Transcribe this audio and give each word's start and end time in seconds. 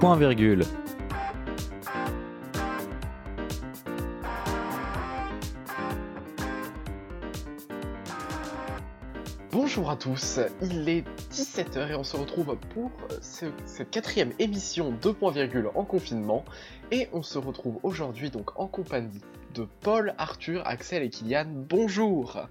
Point 0.00 0.16
virgule. 0.18 0.64
Bonjour 9.52 9.90
à 9.90 9.96
tous, 9.96 10.40
il 10.62 10.88
est 10.88 11.04
17h 11.30 11.90
et 11.90 11.94
on 11.94 12.04
se 12.04 12.16
retrouve 12.16 12.56
pour 12.74 12.90
ce- 13.22 13.46
cette 13.64 13.90
quatrième 13.90 14.32
émission 14.38 14.92
de 15.02 15.10
Point 15.10 15.30
Virgule 15.30 15.68
en 15.74 15.84
confinement. 15.84 16.44
Et 16.90 17.08
on 17.12 17.22
se 17.22 17.38
retrouve 17.38 17.78
aujourd'hui 17.82 18.30
donc 18.30 18.58
en 18.58 18.66
compagnie 18.66 19.20
de 19.54 19.66
Paul, 19.80 20.14
Arthur, 20.18 20.62
Axel 20.66 21.02
et 21.02 21.10
Kylian. 21.10 21.46
Bonjour 21.68 22.46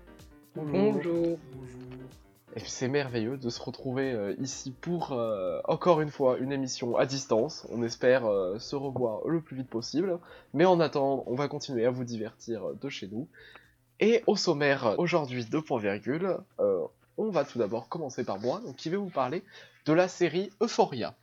Bonjour. 0.55 1.37
Et 2.55 2.61
c'est 2.61 2.87
merveilleux 2.87 3.37
de 3.37 3.49
se 3.49 3.61
retrouver 3.61 4.13
euh, 4.13 4.33
ici 4.39 4.71
pour 4.71 5.11
euh, 5.11 5.59
encore 5.65 5.99
une 5.99 6.09
fois 6.09 6.37
une 6.37 6.53
émission 6.53 6.95
à 6.95 7.05
distance. 7.05 7.67
On 7.69 7.83
espère 7.83 8.25
euh, 8.25 8.59
se 8.59 8.77
revoir 8.77 9.27
le 9.27 9.41
plus 9.41 9.57
vite 9.57 9.69
possible. 9.69 10.19
Mais 10.53 10.63
en 10.63 10.79
attendant, 10.79 11.25
on 11.27 11.35
va 11.35 11.49
continuer 11.49 11.85
à 11.85 11.91
vous 11.91 12.05
divertir 12.05 12.73
de 12.81 12.89
chez 12.89 13.07
nous. 13.07 13.27
Et 13.99 14.23
au 14.25 14.37
sommaire 14.37 14.95
aujourd'hui 14.99 15.43
de 15.43 15.59
Point 15.59 15.79
Virgule, 15.79 16.37
on 17.17 17.29
va 17.29 17.45
tout 17.45 17.59
d'abord 17.59 17.87
commencer 17.87 18.25
par 18.25 18.41
moi, 18.41 18.59
donc, 18.65 18.75
qui 18.75 18.89
vais 18.89 18.97
vous 18.97 19.09
parler 19.09 19.41
de 19.85 19.93
la 19.93 20.09
série 20.09 20.49
Euphoria. 20.61 21.15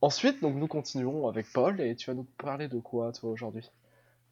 Ensuite, 0.00 0.40
donc, 0.40 0.54
nous 0.54 0.68
continuerons 0.68 1.26
avec 1.26 1.52
Paul, 1.52 1.80
et 1.80 1.96
tu 1.96 2.08
vas 2.08 2.14
nous 2.14 2.26
parler 2.38 2.68
de 2.68 2.78
quoi 2.78 3.10
toi 3.10 3.30
aujourd'hui? 3.30 3.68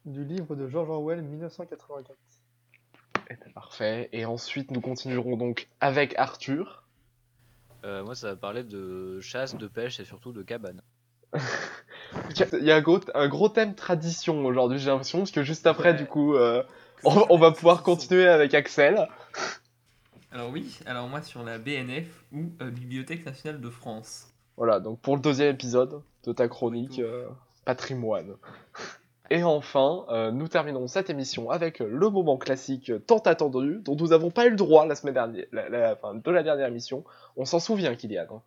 Du 0.05 0.23
livre 0.23 0.55
de 0.55 0.69
George 0.69 0.89
Orwell 0.89 1.21
1984. 1.21 2.15
Parfait. 3.53 4.09
Et 4.13 4.25
ensuite, 4.25 4.71
nous 4.71 4.81
continuerons 4.81 5.37
donc 5.37 5.67
avec 5.81 6.15
Arthur. 6.17 6.83
Euh, 7.85 8.03
moi, 8.03 8.15
ça 8.15 8.29
va 8.29 8.35
parler 8.35 8.63
de 8.63 9.19
chasse, 9.21 9.55
de 9.55 9.67
pêche 9.67 9.99
et 9.99 10.05
surtout 10.05 10.31
de 10.31 10.41
cabane. 10.43 10.81
Il 12.53 12.63
y 12.63 12.71
a 12.71 12.75
un 12.77 12.81
gros, 12.81 12.99
un 13.13 13.27
gros 13.27 13.49
thème 13.49 13.75
tradition 13.75 14.45
aujourd'hui, 14.45 14.79
j'ai 14.79 14.89
l'impression, 14.89 15.19
parce 15.19 15.31
que 15.31 15.43
juste 15.43 15.67
après, 15.67 15.91
Ouais. 15.91 15.97
du 15.97 16.05
coup, 16.05 16.35
euh, 16.35 16.63
on, 17.03 17.25
on 17.29 17.37
va 17.37 17.51
pouvoir 17.51 17.83
continuer 17.83 18.27
avec 18.27 18.53
Axel. 18.53 19.07
Alors 20.31 20.49
oui, 20.49 20.77
alors 20.85 21.07
moi 21.07 21.21
sur 21.21 21.43
la 21.43 21.57
BNF 21.57 22.07
ou 22.31 22.51
euh, 22.61 22.69
Bibliothèque 22.69 23.25
nationale 23.25 23.59
de 23.61 23.69
France. 23.69 24.27
Voilà, 24.57 24.79
donc 24.79 24.99
pour 25.01 25.15
le 25.15 25.21
deuxième 25.21 25.53
épisode 25.53 26.01
de 26.25 26.31
ta 26.33 26.47
chronique 26.47 26.99
euh, 26.99 27.27
patrimoine. 27.65 28.35
Et 29.29 29.43
enfin, 29.43 30.05
euh, 30.09 30.31
nous 30.31 30.47
terminons 30.47 30.87
cette 30.87 31.09
émission 31.09 31.49
avec 31.49 31.79
le 31.79 32.09
moment 32.09 32.37
classique 32.37 32.91
tant 33.05 33.19
attendu, 33.19 33.79
dont 33.83 33.95
nous 33.95 34.07
n'avons 34.07 34.31
pas 34.31 34.45
eu 34.45 34.51
le 34.51 34.55
droit 34.55 34.85
la 34.85 34.95
semaine 34.95 35.15
dernière, 35.15 35.45
de 35.51 36.31
la 36.31 36.43
dernière 36.43 36.67
émission. 36.67 37.03
On 37.35 37.45
s'en 37.45 37.59
souvient, 37.59 37.95
Kylian. 37.95 38.25
hein. 38.31 38.41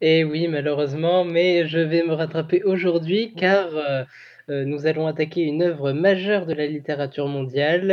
Et 0.00 0.22
oui, 0.22 0.46
malheureusement, 0.46 1.24
mais 1.24 1.66
je 1.66 1.80
vais 1.80 2.04
me 2.04 2.12
rattraper 2.14 2.62
aujourd'hui 2.62 3.34
car 3.36 3.74
euh, 3.74 4.04
euh, 4.50 4.64
nous 4.64 4.86
allons 4.86 5.08
attaquer 5.08 5.42
une 5.42 5.62
œuvre 5.62 5.90
majeure 5.90 6.46
de 6.46 6.54
la 6.54 6.66
littérature 6.66 7.26
mondiale. 7.26 7.90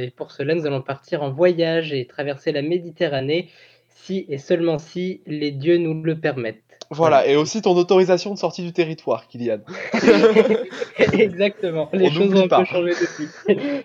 et 0.00 0.10
pour 0.16 0.32
cela, 0.32 0.54
nous 0.54 0.64
allons 0.66 0.80
partir 0.80 1.22
en 1.22 1.30
voyage 1.30 1.92
et 1.92 2.06
traverser 2.06 2.50
la 2.52 2.62
Méditerranée 2.62 3.50
si 3.88 4.24
et 4.30 4.38
seulement 4.38 4.78
si 4.78 5.20
les 5.26 5.50
dieux 5.50 5.76
nous 5.76 6.02
le 6.02 6.18
permettent. 6.18 6.65
Voilà, 6.90 7.26
et 7.26 7.34
aussi 7.36 7.62
ton 7.62 7.76
autorisation 7.76 8.32
de 8.32 8.38
sortie 8.38 8.62
du 8.62 8.72
territoire, 8.72 9.26
Kylian. 9.28 9.58
Exactement, 10.98 11.88
les 11.92 12.06
On 12.06 12.10
choses 12.10 12.34
ont 12.34 12.44
un 12.44 12.48
pas. 12.48 12.58
peu 12.60 12.64
changé 12.66 12.90
depuis. 12.92 13.28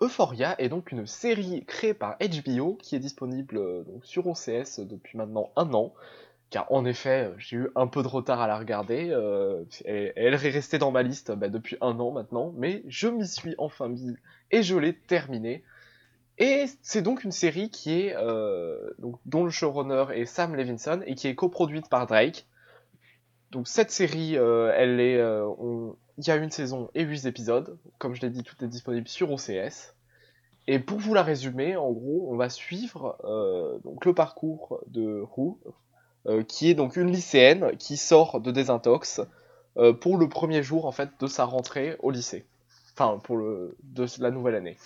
Euphoria 0.00 0.56
est 0.60 0.68
donc 0.68 0.90
une 0.92 1.06
série 1.06 1.64
créée 1.64 1.94
par 1.94 2.16
HBO 2.18 2.74
qui 2.74 2.96
est 2.96 2.98
disponible 2.98 3.56
euh, 3.58 3.82
donc, 3.84 4.04
sur 4.04 4.26
OCS 4.26 4.80
depuis 4.80 5.16
maintenant 5.16 5.50
un 5.56 5.72
an. 5.74 5.92
Car 6.50 6.70
en 6.72 6.84
effet, 6.84 7.26
euh, 7.28 7.34
j'ai 7.38 7.56
eu 7.56 7.68
un 7.76 7.86
peu 7.86 8.02
de 8.02 8.08
retard 8.08 8.40
à 8.40 8.46
la 8.48 8.58
regarder. 8.58 9.08
euh, 9.10 9.62
et- 9.84 10.12
elle 10.16 10.34
est 10.34 10.36
restée 10.36 10.78
dans 10.78 10.90
ma 10.90 11.02
liste 11.02 11.30
bah, 11.32 11.48
depuis 11.48 11.76
un 11.80 11.98
an 12.00 12.10
maintenant, 12.10 12.52
mais 12.56 12.82
je 12.88 13.06
m'y 13.08 13.26
suis 13.26 13.54
enfin 13.58 13.88
mis 13.88 14.16
et 14.50 14.62
je 14.62 14.76
l'ai 14.76 14.92
terminée. 14.94 15.62
Et 16.42 16.66
c'est 16.82 17.02
donc 17.02 17.22
une 17.22 17.30
série 17.30 17.70
qui 17.70 18.00
est 18.00 18.16
euh, 18.16 18.76
dont 19.26 19.44
le 19.44 19.50
showrunner 19.50 20.06
est 20.12 20.26
Sam 20.26 20.56
Levinson 20.56 21.00
et 21.06 21.14
qui 21.14 21.28
est 21.28 21.36
coproduite 21.36 21.88
par 21.88 22.08
Drake. 22.08 22.48
Donc 23.52 23.68
cette 23.68 23.92
série, 23.92 24.36
euh, 24.36 24.74
elle 24.76 24.98
est, 24.98 25.18
euh, 25.18 25.48
il 26.18 26.26
y 26.26 26.32
a 26.32 26.34
une 26.34 26.50
saison 26.50 26.90
et 26.96 27.04
8 27.04 27.26
épisodes. 27.26 27.78
Comme 27.98 28.16
je 28.16 28.22
l'ai 28.22 28.30
dit, 28.30 28.42
tout 28.42 28.56
est 28.64 28.66
disponible 28.66 29.06
sur 29.06 29.30
OCS. 29.30 29.94
Et 30.66 30.80
pour 30.80 30.98
vous 30.98 31.14
la 31.14 31.22
résumer, 31.22 31.76
en 31.76 31.92
gros, 31.92 32.26
on 32.28 32.34
va 32.34 32.48
suivre 32.48 33.16
donc 33.84 34.04
le 34.04 34.12
parcours 34.12 34.80
de 34.88 35.22
Rue, 35.36 35.54
qui 36.48 36.70
est 36.70 36.74
donc 36.74 36.96
une 36.96 37.12
lycéenne 37.12 37.76
qui 37.76 37.96
sort 37.96 38.40
de 38.40 38.50
désintox 38.50 39.20
pour 40.00 40.18
le 40.18 40.28
premier 40.28 40.64
jour 40.64 40.86
en 40.86 40.92
fait 40.92 41.10
de 41.20 41.26
sa 41.28 41.44
rentrée 41.44 41.96
au 42.00 42.10
lycée. 42.10 42.46
Enfin, 42.94 43.20
pour 43.22 43.38
la 43.38 44.30
nouvelle 44.32 44.54
année. 44.56 44.76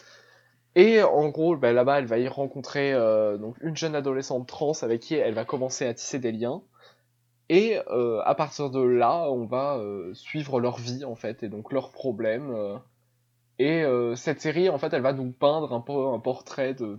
Et 0.77 1.03
en 1.03 1.29
gros, 1.31 1.57
ben, 1.57 1.75
là-bas, 1.75 1.99
elle 2.01 2.07
va 2.07 2.19
y 2.19 2.29
rencontrer 2.29 2.93
euh, 2.93 3.37
donc 3.39 3.57
une 3.63 3.77
jeune 3.77 3.95
adolescente 3.97 4.47
trans 4.47 4.73
avec 4.83 5.01
qui 5.03 5.15
elle 5.17 5.35
va 5.35 5.45
commencer 5.45 5.87
à 5.87 5.95
tisser 5.95 6.19
des 6.21 6.31
liens. 6.33 6.63
Et 7.49 7.79
euh, 7.91 8.21
à 8.25 8.35
partir 8.37 8.71
de 8.71 8.81
là, 8.83 9.31
on 9.31 9.47
va 9.47 9.79
euh, 9.79 10.15
suivre 10.15 10.61
leur 10.61 10.79
vie 10.79 11.05
en 11.05 11.15
fait 11.17 11.43
et 11.43 11.49
donc 11.49 11.73
leurs 11.73 11.93
problèmes. 11.93 12.53
euh. 12.55 12.79
et 13.59 13.85
euh, 13.85 14.17
cette 14.17 14.41
série, 14.41 14.69
en 14.71 14.79
fait, 14.79 14.93
elle 14.95 15.03
va 15.03 15.13
nous 15.15 15.33
peindre 15.33 15.73
un 15.75 15.81
peu 15.83 16.09
un 16.09 16.21
portrait 16.21 16.75
de 16.75 16.99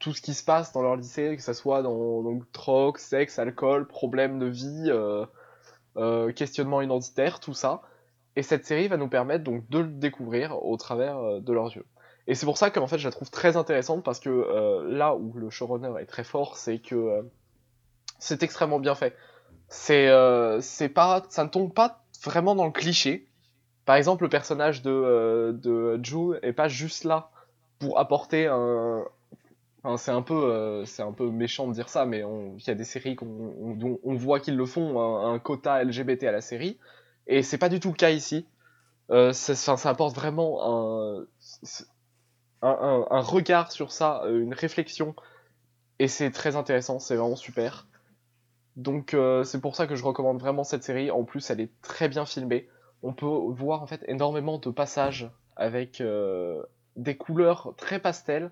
tout 0.00 0.12
ce 0.14 0.22
qui 0.22 0.34
se 0.34 0.44
passe 0.44 0.72
dans 0.72 0.82
leur 0.82 0.96
lycée, 0.96 1.36
que 1.36 1.42
ce 1.42 1.52
soit 1.54 1.82
dans 1.82 2.22
donc, 2.22 2.44
drogue, 2.52 2.98
sexe, 2.98 3.38
alcool, 3.38 3.86
problèmes 3.88 4.38
de 4.40 4.46
vie, 4.46 4.90
euh, 5.96 6.32
questionnement 6.32 6.82
identitaire, 6.82 7.40
tout 7.40 7.54
ça. 7.54 7.82
Et 8.36 8.42
cette 8.42 8.66
série 8.66 8.88
va 8.88 8.96
nous 8.96 9.08
permettre 9.08 9.44
donc 9.44 9.68
de 9.70 9.78
le 9.80 9.88
découvrir 9.88 10.64
au 10.64 10.76
travers 10.76 11.40
de 11.40 11.52
leurs 11.52 11.74
yeux. 11.76 11.86
Et 12.26 12.34
c'est 12.34 12.46
pour 12.46 12.56
ça 12.56 12.70
qu'en 12.70 12.86
fait 12.86 12.98
je 12.98 13.06
la 13.06 13.12
trouve 13.12 13.30
très 13.30 13.56
intéressante 13.56 14.02
parce 14.02 14.18
que 14.18 14.30
euh, 14.30 14.84
là 14.88 15.14
où 15.14 15.32
le 15.34 15.50
showrunner 15.50 15.92
est 16.00 16.06
très 16.06 16.24
fort, 16.24 16.56
c'est 16.56 16.78
que 16.78 16.94
euh, 16.94 17.22
c'est 18.18 18.42
extrêmement 18.42 18.78
bien 18.78 18.94
fait. 18.94 19.14
Euh, 19.90 20.58
c'est 20.60 20.88
pas 20.88 21.22
ça 21.28 21.44
ne 21.44 21.48
tombe 21.48 21.72
pas 21.72 22.02
vraiment 22.22 22.54
dans 22.54 22.64
le 22.64 22.72
cliché. 22.72 23.26
Par 23.84 23.96
exemple, 23.96 24.22
le 24.24 24.30
personnage 24.30 24.82
de 24.82 25.58
de 25.62 26.00
Ju 26.02 26.36
est 26.42 26.54
pas 26.54 26.68
juste 26.68 27.04
là 27.04 27.30
pour 27.78 27.98
apporter 27.98 28.46
un 28.46 29.04
c'est 29.98 30.12
un 30.12 30.22
peu 30.22 30.82
un 30.98 31.12
peu 31.12 31.30
méchant 31.30 31.68
de 31.68 31.74
dire 31.74 31.90
ça 31.90 32.06
mais 32.06 32.20
il 32.20 32.66
y 32.66 32.70
a 32.70 32.74
des 32.74 32.84
séries 32.84 33.16
on, 33.20 33.74
dont 33.74 33.98
on 34.02 34.14
voit 34.14 34.40
qu'ils 34.40 34.56
le 34.56 34.64
font 34.64 35.26
un, 35.26 35.38
quota 35.38 35.84
LGBT 35.84 36.24
à 36.24 36.32
la 36.32 36.40
série 36.40 36.78
et 37.26 37.42
c'est 37.42 37.58
pas 37.58 37.68
du 37.68 37.80
tout 37.80 37.90
le 37.90 37.96
cas 37.96 38.08
ici. 38.08 38.46
Ça 39.10 39.74
apporte 39.84 40.16
vraiment 40.16 41.18
un, 41.20 41.26
un, 42.64 43.20
regard 43.20 43.72
sur 43.72 43.92
ça, 43.92 44.22
euh, 44.24 44.42
une 44.42 44.54
réflexion, 44.54 45.14
et 45.98 46.08
c'est 46.08 46.30
très 46.30 46.56
intéressant, 46.56 46.98
c'est 46.98 47.16
vraiment 47.16 47.36
super. 47.36 47.86
Donc 48.76 49.14
euh, 49.14 49.44
c'est 49.44 49.60
pour 49.60 49.76
ça 49.76 49.86
que 49.86 49.94
je 49.94 50.04
recommande 50.04 50.40
vraiment 50.40 50.64
cette 50.64 50.82
série. 50.82 51.10
En 51.10 51.24
plus, 51.24 51.48
elle 51.50 51.60
est 51.60 51.70
très 51.82 52.08
bien 52.08 52.26
filmée. 52.26 52.68
On 53.02 53.12
peut 53.12 53.26
voir 53.26 53.82
en 53.82 53.86
fait 53.86 54.02
énormément 54.08 54.58
de 54.58 54.70
passages 54.70 55.30
avec 55.56 56.00
euh, 56.00 56.62
des 56.96 57.16
couleurs 57.16 57.74
très 57.76 58.00
pastel. 58.00 58.50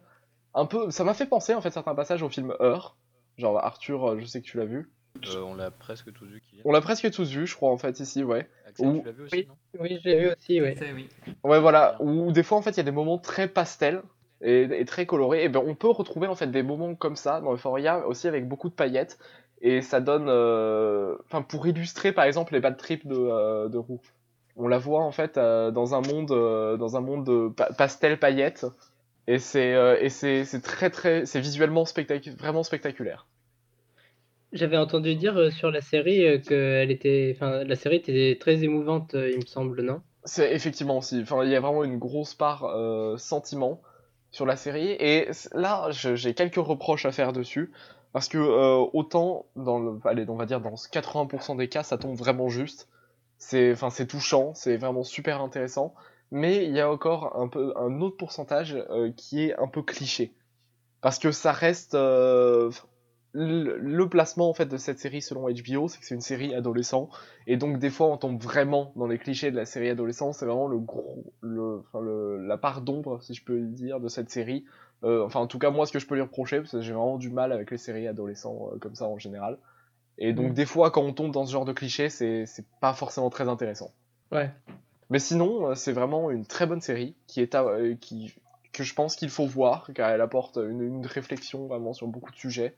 Un 0.54 0.66
peu, 0.66 0.90
ça 0.90 1.04
m'a 1.04 1.14
fait 1.14 1.26
penser 1.26 1.54
en 1.54 1.60
fait 1.60 1.70
certains 1.70 1.94
passages 1.94 2.22
au 2.22 2.28
film 2.28 2.54
Heure. 2.60 2.96
Genre 3.38 3.58
Arthur, 3.58 4.20
je 4.20 4.26
sais 4.26 4.40
que 4.40 4.46
tu 4.46 4.58
l'as 4.58 4.66
vu. 4.66 4.92
Euh, 5.34 5.40
on 5.42 5.54
l'a 5.54 5.70
presque 5.70 6.12
tous 6.12 6.26
vu. 6.26 6.40
Kylian. 6.40 6.62
On 6.64 6.72
l'a 6.72 6.80
presque 6.80 7.10
tous 7.10 7.30
vu, 7.30 7.46
je 7.46 7.54
crois 7.54 7.70
en 7.70 7.78
fait 7.78 8.00
ici, 8.00 8.24
ouais. 8.24 8.48
Axel, 8.66 8.86
Ou- 8.86 8.98
tu 9.00 9.06
l'as 9.06 9.12
vu 9.12 9.22
aussi, 9.24 9.36
Oui. 9.36 9.46
non? 9.48 9.80
Oui, 9.80 10.00
j'ai 10.02 10.18
vu 10.18 10.28
aussi, 10.28 10.60
oui. 10.60 10.76
Ça, 10.76 10.84
oui. 10.94 11.08
Ouais, 11.44 11.60
voilà. 11.60 11.96
Où 12.00 12.32
des 12.32 12.42
fois, 12.42 12.58
en 12.58 12.62
fait, 12.62 12.70
il 12.72 12.76
y 12.78 12.80
a 12.80 12.84
des 12.84 12.90
moments 12.90 13.18
très 13.18 13.46
pastels 13.48 14.02
et, 14.40 14.62
et 14.62 14.84
très 14.84 15.06
colorés. 15.06 15.44
Et 15.44 15.48
ben, 15.48 15.62
on 15.64 15.74
peut 15.74 15.90
retrouver 15.90 16.26
en 16.26 16.34
fait 16.34 16.48
des 16.48 16.62
moments 16.62 16.94
comme 16.94 17.16
ça 17.16 17.40
dans 17.40 17.52
Euphoria 17.52 18.06
aussi 18.06 18.26
avec 18.26 18.48
beaucoup 18.48 18.68
de 18.68 18.74
paillettes. 18.74 19.18
Et 19.60 19.80
ça 19.80 20.00
donne, 20.00 20.26
euh, 20.28 21.16
enfin, 21.26 21.42
pour 21.42 21.66
illustrer 21.68 22.10
par 22.12 22.24
exemple 22.24 22.52
les 22.54 22.60
bad 22.60 22.76
trips 22.76 23.06
de, 23.06 23.14
euh, 23.16 23.68
de 23.68 23.78
Roux. 23.78 24.00
On 24.56 24.66
la 24.66 24.78
voit 24.78 25.04
en 25.04 25.12
fait 25.12 25.38
euh, 25.38 25.70
dans 25.70 25.94
un 25.94 26.00
monde, 26.00 26.32
euh, 26.32 26.76
dans 26.76 26.96
un 26.96 27.00
monde 27.00 27.24
de 27.24 27.48
pa- 27.48 27.72
pastel 27.72 28.18
paillettes. 28.18 28.66
Et 29.28 29.38
c'est, 29.38 29.72
euh, 29.74 29.96
et 30.00 30.08
c'est, 30.08 30.44
c'est 30.44 30.60
très 30.60 30.90
très, 30.90 31.26
c'est 31.26 31.38
visuellement 31.40 31.84
spectac- 31.84 32.36
vraiment 32.36 32.64
spectaculaire. 32.64 33.26
J'avais 34.52 34.76
entendu 34.76 35.14
dire 35.14 35.36
euh, 35.38 35.50
sur 35.50 35.70
la 35.70 35.80
série 35.80 36.26
euh, 36.26 36.38
que 36.38 36.54
elle 36.54 36.90
était, 36.90 37.32
enfin, 37.34 37.64
la 37.64 37.74
série 37.74 37.96
était 37.96 38.36
très 38.38 38.62
émouvante, 38.62 39.14
euh, 39.14 39.30
il 39.30 39.38
me 39.38 39.46
semble, 39.46 39.80
non? 39.80 40.02
C'est 40.24 40.52
effectivement 40.52 40.98
aussi. 40.98 41.20
Enfin, 41.22 41.42
il 41.42 41.50
y 41.50 41.56
a 41.56 41.60
vraiment 41.60 41.84
une 41.84 41.98
grosse 41.98 42.34
part 42.34 42.64
sentiment 43.18 43.82
sur 44.30 44.46
la 44.46 44.54
série. 44.54 44.90
Et 45.00 45.28
là, 45.52 45.88
j'ai 45.90 46.32
quelques 46.32 46.64
reproches 46.64 47.06
à 47.06 47.12
faire 47.12 47.32
dessus. 47.32 47.72
Parce 48.12 48.28
que 48.28 48.38
autant, 48.38 49.46
dans 49.56 49.80
le, 49.80 49.98
allez, 50.04 50.24
on 50.28 50.36
va 50.36 50.46
dire 50.46 50.60
dans 50.60 50.74
80% 50.74 51.56
des 51.56 51.68
cas, 51.68 51.82
ça 51.82 51.98
tombe 51.98 52.16
vraiment 52.16 52.48
juste. 52.48 52.88
C'est, 53.36 53.74
touchant, 54.06 54.54
c'est 54.54 54.76
vraiment 54.76 55.02
super 55.02 55.42
intéressant. 55.42 55.92
Mais 56.30 56.66
il 56.66 56.72
y 56.72 56.80
a 56.80 56.88
encore 56.88 57.36
un 57.40 57.48
peu 57.48 57.72
un 57.76 58.00
autre 58.00 58.16
pourcentage 58.16 58.76
qui 59.16 59.46
est 59.46 59.58
un 59.58 59.66
peu 59.66 59.82
cliché. 59.82 60.36
Parce 61.00 61.18
que 61.18 61.32
ça 61.32 61.50
reste, 61.50 61.96
le, 63.32 64.08
placement 64.08 64.50
en 64.50 64.54
fait 64.54 64.66
de 64.66 64.76
cette 64.76 64.98
série 64.98 65.22
selon 65.22 65.48
HBO, 65.48 65.88
c'est 65.88 65.98
que 65.98 66.06
c'est 66.06 66.14
une 66.14 66.20
série 66.20 66.54
adolescent, 66.54 67.08
et 67.46 67.56
donc 67.56 67.78
des 67.78 67.90
fois 67.90 68.08
on 68.08 68.16
tombe 68.16 68.40
vraiment 68.42 68.92
dans 68.96 69.06
les 69.06 69.18
clichés 69.18 69.50
de 69.50 69.56
la 69.56 69.64
série 69.64 69.88
adolescent. 69.88 70.32
C'est 70.32 70.46
vraiment 70.46 70.68
le 70.68 70.78
gros, 70.78 71.24
le, 71.40 71.78
enfin 71.80 72.00
le, 72.00 72.46
la 72.46 72.58
part 72.58 72.82
d'ombre, 72.82 73.22
si 73.22 73.34
je 73.34 73.44
peux 73.44 73.60
dire, 73.60 74.00
de 74.00 74.08
cette 74.08 74.30
série. 74.30 74.64
Euh, 75.04 75.24
enfin, 75.24 75.40
en 75.40 75.46
tout 75.48 75.58
cas, 75.58 75.70
moi, 75.70 75.84
ce 75.86 75.92
que 75.92 75.98
je 75.98 76.06
peux 76.06 76.14
lui 76.14 76.22
reprocher, 76.22 76.58
parce 76.58 76.70
que 76.72 76.80
j'ai 76.80 76.92
vraiment 76.92 77.18
du 77.18 77.30
mal 77.30 77.50
avec 77.52 77.70
les 77.72 77.78
séries 77.78 78.06
adolescents 78.06 78.70
euh, 78.72 78.78
comme 78.78 78.94
ça 78.94 79.06
en 79.08 79.18
général. 79.18 79.58
Et 80.18 80.32
donc, 80.32 80.50
Mm. 80.50 80.54
des 80.54 80.66
fois, 80.66 80.90
quand 80.90 81.02
on 81.02 81.12
tombe 81.12 81.32
dans 81.32 81.44
ce 81.44 81.52
genre 81.52 81.64
de 81.64 81.72
clichés, 81.72 82.08
c'est 82.08 82.46
c'est 82.46 82.66
pas 82.80 82.92
forcément 82.92 83.30
très 83.30 83.48
intéressant. 83.48 83.92
Ouais. 84.30 84.50
Mais 85.10 85.18
sinon, 85.18 85.70
euh, 85.70 85.74
c'est 85.74 85.92
vraiment 85.92 86.30
une 86.30 86.46
très 86.46 86.66
bonne 86.66 86.80
série 86.80 87.16
qui 87.26 87.40
est 87.40 87.54
à- 87.54 87.64
euh, 87.64 87.94
qui 88.00 88.34
que 88.72 88.84
je 88.84 88.94
pense 88.94 89.16
qu'il 89.16 89.28
faut 89.28 89.44
voir 89.44 89.90
car 89.94 90.08
elle 90.10 90.22
apporte 90.22 90.56
une, 90.56 90.80
une 90.80 91.06
réflexion 91.06 91.66
vraiment 91.66 91.92
sur 91.92 92.06
beaucoup 92.06 92.30
de 92.30 92.36
sujets 92.36 92.74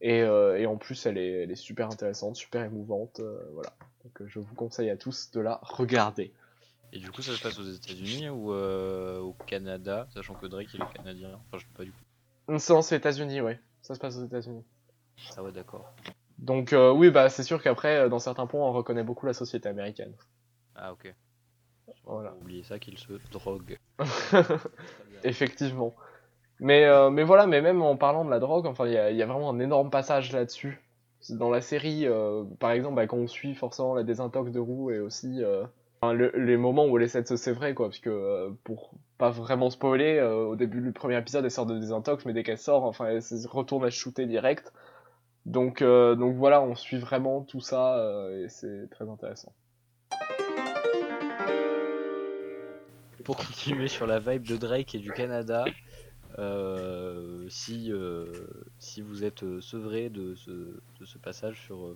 et, 0.00 0.22
euh, 0.22 0.58
et 0.58 0.66
en 0.66 0.76
plus 0.76 1.06
elle 1.06 1.18
est, 1.18 1.42
elle 1.42 1.50
est 1.50 1.56
super 1.56 1.88
intéressante, 1.88 2.36
super 2.36 2.64
émouvante, 2.64 3.20
euh, 3.20 3.40
voilà. 3.52 3.72
Donc 4.04 4.20
euh, 4.20 4.26
je 4.28 4.38
vous 4.38 4.54
conseille 4.54 4.90
à 4.90 4.96
tous 4.96 5.30
de 5.30 5.40
la 5.40 5.60
regarder. 5.62 6.32
Et 6.92 6.98
du 6.98 7.10
coup, 7.10 7.20
ça 7.20 7.32
se 7.32 7.42
passe 7.42 7.58
aux 7.58 7.64
États-Unis 7.64 8.28
ou 8.28 8.52
au 8.52 9.34
Canada, 9.46 10.06
sachant 10.14 10.34
que 10.34 10.46
Drake 10.46 10.72
il 10.72 10.80
est 10.80 10.96
canadien? 10.96 11.30
Enfin, 11.34 11.58
je 11.58 11.64
sais 11.64 11.72
pas 11.76 11.84
du 11.84 11.90
coup. 11.90 11.98
Non, 12.48 12.58
c'est 12.58 12.72
aux 12.72 12.80
États-Unis, 12.80 13.40
ouais. 13.40 13.58
Ça 13.82 13.94
se 13.94 13.98
passe 13.98 14.16
aux 14.16 14.24
États-Unis. 14.24 14.64
Ah 15.36 15.42
ouais, 15.42 15.50
d'accord. 15.50 15.92
Donc 16.38 16.72
oui, 16.72 17.10
bah 17.10 17.28
c'est 17.28 17.42
sûr 17.42 17.60
qu'après, 17.60 18.08
dans 18.08 18.20
certains 18.20 18.46
points, 18.46 18.60
on 18.60 18.72
reconnaît 18.72 19.02
beaucoup 19.02 19.26
la 19.26 19.34
société 19.34 19.68
américaine. 19.68 20.14
Ah 20.76 20.92
ok. 20.92 21.12
Voilà. 22.04 22.34
Oubliez 22.40 22.62
ça 22.62 22.78
qu'il 22.78 22.98
se 22.98 23.12
drogue. 23.32 23.78
Effectivement. 25.24 25.94
Mais, 26.60 26.84
euh, 26.84 27.10
mais 27.10 27.22
voilà, 27.22 27.46
mais 27.46 27.60
même 27.60 27.82
en 27.82 27.96
parlant 27.96 28.24
de 28.24 28.30
la 28.30 28.38
drogue, 28.38 28.66
enfin, 28.66 28.86
il 28.86 28.92
y 28.92 29.22
a, 29.22 29.26
vraiment 29.26 29.50
un 29.50 29.58
énorme 29.58 29.90
passage 29.90 30.32
là-dessus. 30.32 30.82
Dans 31.30 31.50
la 31.50 31.60
série, 31.60 32.06
euh, 32.06 32.44
par 32.60 32.70
exemple, 32.70 32.96
bah, 32.96 33.06
quand 33.06 33.16
on 33.16 33.26
suit 33.26 33.54
forcément 33.54 33.94
la 33.94 34.04
désintox 34.04 34.52
de 34.52 34.60
Roux 34.60 34.90
et 34.90 35.00
aussi 35.00 35.42
euh, 35.42 35.64
les 36.02 36.56
moments 36.56 36.86
où 36.86 36.96
elle 36.96 37.04
essaie 37.04 37.22
de 37.22 37.26
se 37.26 37.36
sévrer, 37.36 37.74
quoi, 37.74 37.86
parce 37.86 37.98
que 37.98 38.50
pour 38.64 38.92
pas 39.18 39.30
vraiment 39.30 39.70
spoiler, 39.70 40.20
au 40.22 40.56
début 40.56 40.80
du 40.80 40.92
premier 40.92 41.18
épisode, 41.18 41.44
elle 41.44 41.50
sort 41.50 41.66
de 41.66 41.78
désintox, 41.78 42.24
mais 42.26 42.32
dès 42.32 42.42
qu'elle 42.42 42.58
sort, 42.58 42.84
enfin, 42.84 43.06
elle 43.06 43.22
se 43.22 43.46
retourne 43.48 43.84
à 43.84 43.90
shooter 43.90 44.26
direct. 44.26 44.72
Donc, 45.46 45.82
donc 45.82 46.36
voilà, 46.36 46.62
on 46.62 46.74
suit 46.74 46.98
vraiment 46.98 47.42
tout 47.42 47.60
ça 47.60 48.28
et 48.38 48.48
c'est 48.48 48.88
très 48.90 49.08
intéressant. 49.08 49.52
Pour 53.24 53.36
continuer 53.36 53.88
sur 53.88 54.06
la 54.06 54.20
vibe 54.20 54.46
de 54.46 54.56
Drake 54.56 54.94
et 54.94 54.98
du 54.98 55.10
Canada, 55.10 55.64
euh, 56.38 57.46
si, 57.48 57.90
euh, 57.90 58.26
si 58.78 59.00
vous 59.00 59.24
êtes 59.24 59.42
euh, 59.42 59.60
sevré 59.60 60.10
de 60.10 60.34
ce, 60.34 60.50
de 60.50 61.04
ce 61.04 61.16
passage 61.16 61.60
sur 61.62 61.94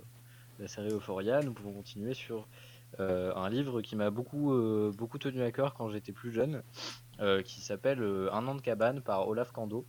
la 0.58 0.68
série 0.68 0.90
Euphoria, 0.90 1.42
nous 1.42 1.52
pouvons 1.52 1.72
continuer 1.72 2.14
sur 2.14 2.46
un 2.98 3.48
livre 3.48 3.82
qui 3.82 3.94
m'a 3.94 4.10
beaucoup, 4.10 4.52
beaucoup 4.98 5.18
tenu 5.18 5.42
à 5.42 5.52
cœur 5.52 5.74
quand 5.74 5.88
j'étais 5.88 6.10
plus 6.10 6.32
jeune, 6.32 6.62
qui 7.44 7.60
s'appelle 7.60 8.02
Un 8.32 8.46
an 8.48 8.56
de 8.56 8.60
cabane 8.60 9.00
par 9.00 9.28
Olaf 9.28 9.52
Kando. 9.52 9.86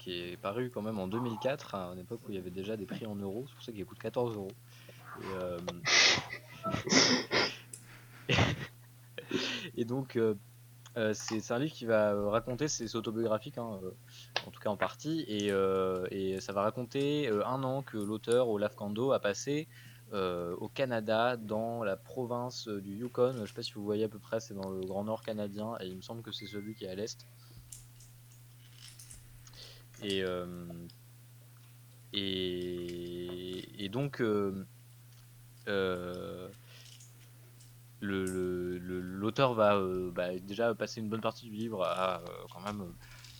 qui 0.00 0.12
est 0.12 0.36
paru 0.36 0.68
quand 0.68 0.82
même 0.82 0.98
en 0.98 1.06
2004, 1.06 1.76
à 1.76 1.92
une 1.92 2.00
époque 2.00 2.20
où 2.26 2.32
il 2.32 2.34
y 2.34 2.38
avait 2.38 2.50
déjà 2.50 2.76
des 2.76 2.86
prix 2.86 3.06
en 3.06 3.14
euros, 3.14 3.44
c'est 3.46 3.54
pour 3.54 3.64
ça 3.64 3.72
qu'il 3.72 3.86
coûte 3.86 4.00
14 4.00 4.34
euros. 4.34 4.50
Et, 8.28 8.34
et 9.76 9.84
donc, 9.84 10.18
euh, 10.96 11.14
c'est 11.14 11.50
un 11.52 11.58
livre 11.58 11.72
qui 11.72 11.86
va 11.86 12.14
raconter, 12.30 12.68
c'est 12.68 12.94
autobiographique, 12.94 13.58
hein, 13.58 13.80
euh, 13.82 13.90
en 14.46 14.50
tout 14.50 14.60
cas 14.60 14.70
en 14.70 14.76
partie, 14.76 15.24
et, 15.28 15.50
euh, 15.50 16.40
ça 16.40 16.52
va 16.52 16.62
raconter 16.62 17.28
un 17.28 17.62
an 17.62 17.82
que 17.82 17.96
l'auteur 17.96 18.48
Olaf 18.48 18.74
Kando 18.74 19.12
a 19.12 19.20
passé 19.20 19.68
au 20.12 20.68
Canada, 20.68 21.38
dans 21.38 21.84
la 21.84 21.96
province 21.96 22.68
du 22.68 22.96
Yukon. 22.96 23.34
Je 23.40 23.46
sais 23.46 23.54
pas 23.54 23.62
si 23.62 23.72
vous 23.72 23.82
voyez 23.82 24.04
à 24.04 24.08
peu 24.08 24.18
près, 24.18 24.40
c'est 24.40 24.52
dans 24.52 24.68
le 24.68 24.84
Grand 24.84 25.04
Nord 25.04 25.22
canadien, 25.22 25.74
et 25.80 25.86
il 25.86 25.96
me 25.96 26.02
semble 26.02 26.20
que 26.20 26.32
c'est 26.32 26.46
celui 26.46 26.74
qui 26.74 26.84
est 26.84 26.88
à 26.90 26.94
l'est. 26.94 27.26
Et, 30.02 30.22
donc, 33.88 34.18
le- 34.18 34.66
l'auteur 39.32 39.54
va 39.54 39.76
euh, 39.76 40.10
bah, 40.10 40.38
déjà 40.38 40.74
passer 40.74 41.00
une 41.00 41.08
bonne 41.08 41.22
partie 41.22 41.48
du 41.48 41.56
livre 41.56 41.82
à 41.84 42.20
euh, 42.20 42.26
quand 42.52 42.60
même 42.60 42.92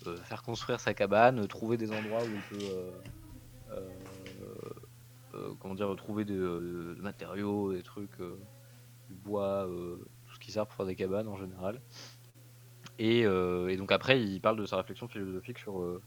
euh, 0.06 0.16
faire 0.24 0.42
construire 0.42 0.80
sa 0.80 0.94
cabane, 0.94 1.46
trouver 1.48 1.76
des 1.76 1.92
endroits 1.92 2.22
où 2.24 2.30
il 2.34 2.58
peut 2.58 2.66
comment 5.60 5.74
dire, 5.74 5.94
trouver 5.96 6.24
des, 6.24 6.34
matériaux, 6.98 7.72
des 7.72 7.82
trucs, 7.82 8.18
du 8.18 9.14
bois, 9.14 9.66
tout 9.68 10.34
ce 10.34 10.40
qui 10.40 10.50
sert 10.50 10.66
pour 10.66 10.76
faire 10.76 10.86
des 10.86 10.96
cabanes 10.96 11.28
en 11.28 11.36
général. 11.36 11.80
Et, 12.98 13.24
donc 13.76 13.92
après, 13.92 14.22
il 14.22 14.40
parle 14.40 14.58
de 14.58 14.66
sa 14.66 14.76
réflexion 14.76 15.08
philosophique 15.08 15.58
sur 15.58 16.00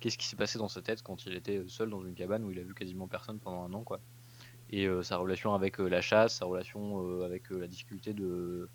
qu'est-ce 0.00 0.18
qui 0.18 0.26
s'est 0.26 0.36
passé 0.36 0.58
dans 0.58 0.68
sa 0.68 0.82
tête 0.82 1.02
quand 1.02 1.26
il 1.26 1.34
était 1.34 1.62
seul 1.68 1.90
dans 1.90 2.02
une 2.04 2.14
cabane 2.14 2.44
où 2.44 2.50
il 2.50 2.58
a 2.58 2.62
vu 2.62 2.74
quasiment 2.74 3.06
personne 3.06 3.38
pendant 3.38 3.64
un 3.64 3.72
an, 3.72 3.82
quoi 3.82 4.00
et 4.70 4.88
sa 5.02 5.18
relation 5.18 5.54
avec 5.54 5.78
la 5.78 6.00
chasse, 6.00 6.38
sa 6.38 6.46
relation 6.46 7.22
avec 7.22 7.50
la 7.50 7.66
difficulté 7.66 8.14
de 8.14 8.68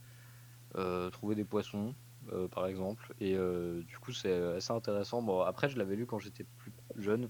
trouver 1.12 1.36
des 1.36 1.46
poissons, 1.46 1.94
euh, 2.34 2.48
par 2.48 2.68
exemple. 2.68 3.14
Et 3.20 3.36
euh, 3.36 3.82
du 3.84 3.98
coup, 4.00 4.12
c'est 4.12 4.34
assez 4.34 4.72
intéressant. 4.72 5.22
Bon, 5.22 5.42
après, 5.42 5.70
je 5.70 5.78
l'avais 5.78 5.96
lu 5.96 6.06
quand 6.06 6.20
j'étais 6.20 6.46
plus 6.58 6.74
jeune, 6.98 7.30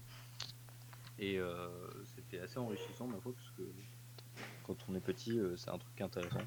et 1.18 1.38
euh, 1.38 1.68
c'était 2.04 2.40
assez 2.40 2.58
enrichissant, 2.58 3.06
ma 3.06 3.18
foi, 3.20 3.32
parce 3.32 3.50
que 3.50 3.62
quand 4.62 4.76
on 4.88 4.94
est 4.94 5.00
petit, 5.00 5.38
euh, 5.38 5.56
c'est 5.56 5.70
un 5.70 5.78
truc 5.78 6.00
intéressant. 6.00 6.40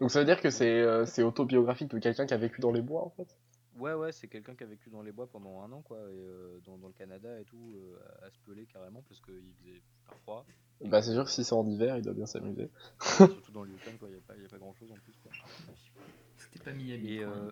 Donc 0.00 0.10
ça 0.10 0.20
veut 0.20 0.24
dire 0.24 0.40
que 0.40 0.48
euh, 0.62 1.06
c'est 1.06 1.22
autobiographique 1.22 1.90
de 1.90 1.98
quelqu'un 1.98 2.26
qui 2.26 2.34
a 2.34 2.38
vécu 2.38 2.60
dans 2.60 2.72
les 2.72 2.82
bois, 2.82 3.04
en 3.04 3.10
fait? 3.10 3.39
Ouais, 3.80 3.94
ouais, 3.94 4.12
c'est 4.12 4.28
quelqu'un 4.28 4.54
qui 4.54 4.62
a 4.62 4.66
vécu 4.66 4.90
dans 4.90 5.02
les 5.02 5.10
bois 5.12 5.26
pendant 5.26 5.62
un 5.62 5.72
an, 5.72 5.80
quoi, 5.82 5.98
et 5.98 6.02
euh, 6.28 6.60
dans, 6.66 6.76
dans 6.78 6.88
le 6.88 6.92
Canada 6.92 7.40
et 7.40 7.44
tout, 7.44 7.74
euh, 7.76 8.26
à 8.26 8.30
se 8.30 8.38
peler 8.46 8.66
carrément, 8.66 9.02
parce 9.08 9.20
qu'il 9.22 9.34
faisait 9.62 9.80
super 9.80 10.16
froid. 10.22 10.44
Bah 10.84 11.02
c'est 11.02 11.12
sûr 11.12 11.24
que 11.24 11.30
si 11.30 11.44
c'est 11.44 11.52
en 11.54 11.66
hiver, 11.66 11.96
il 11.96 12.02
doit 12.02 12.14
bien 12.14 12.26
s'amuser. 12.26 12.68
Surtout 13.00 13.52
dans 13.52 13.64
le 13.64 13.70
Yukon, 13.70 13.92
quoi, 13.98 14.08
il 14.08 14.12
n'y 14.12 14.18
a, 14.18 14.22
pas- 14.26 14.36
y 14.36 14.44
a 14.44 14.48
pas 14.48 14.58
grand 14.58 14.74
chose 14.74 14.90
en 14.90 14.94
plus, 14.96 15.14
quoi. 15.22 15.32
C'était 16.36 16.64
pas 16.64 16.72
Miami. 16.72 17.12
Et 17.14 17.22
euh, 17.24 17.50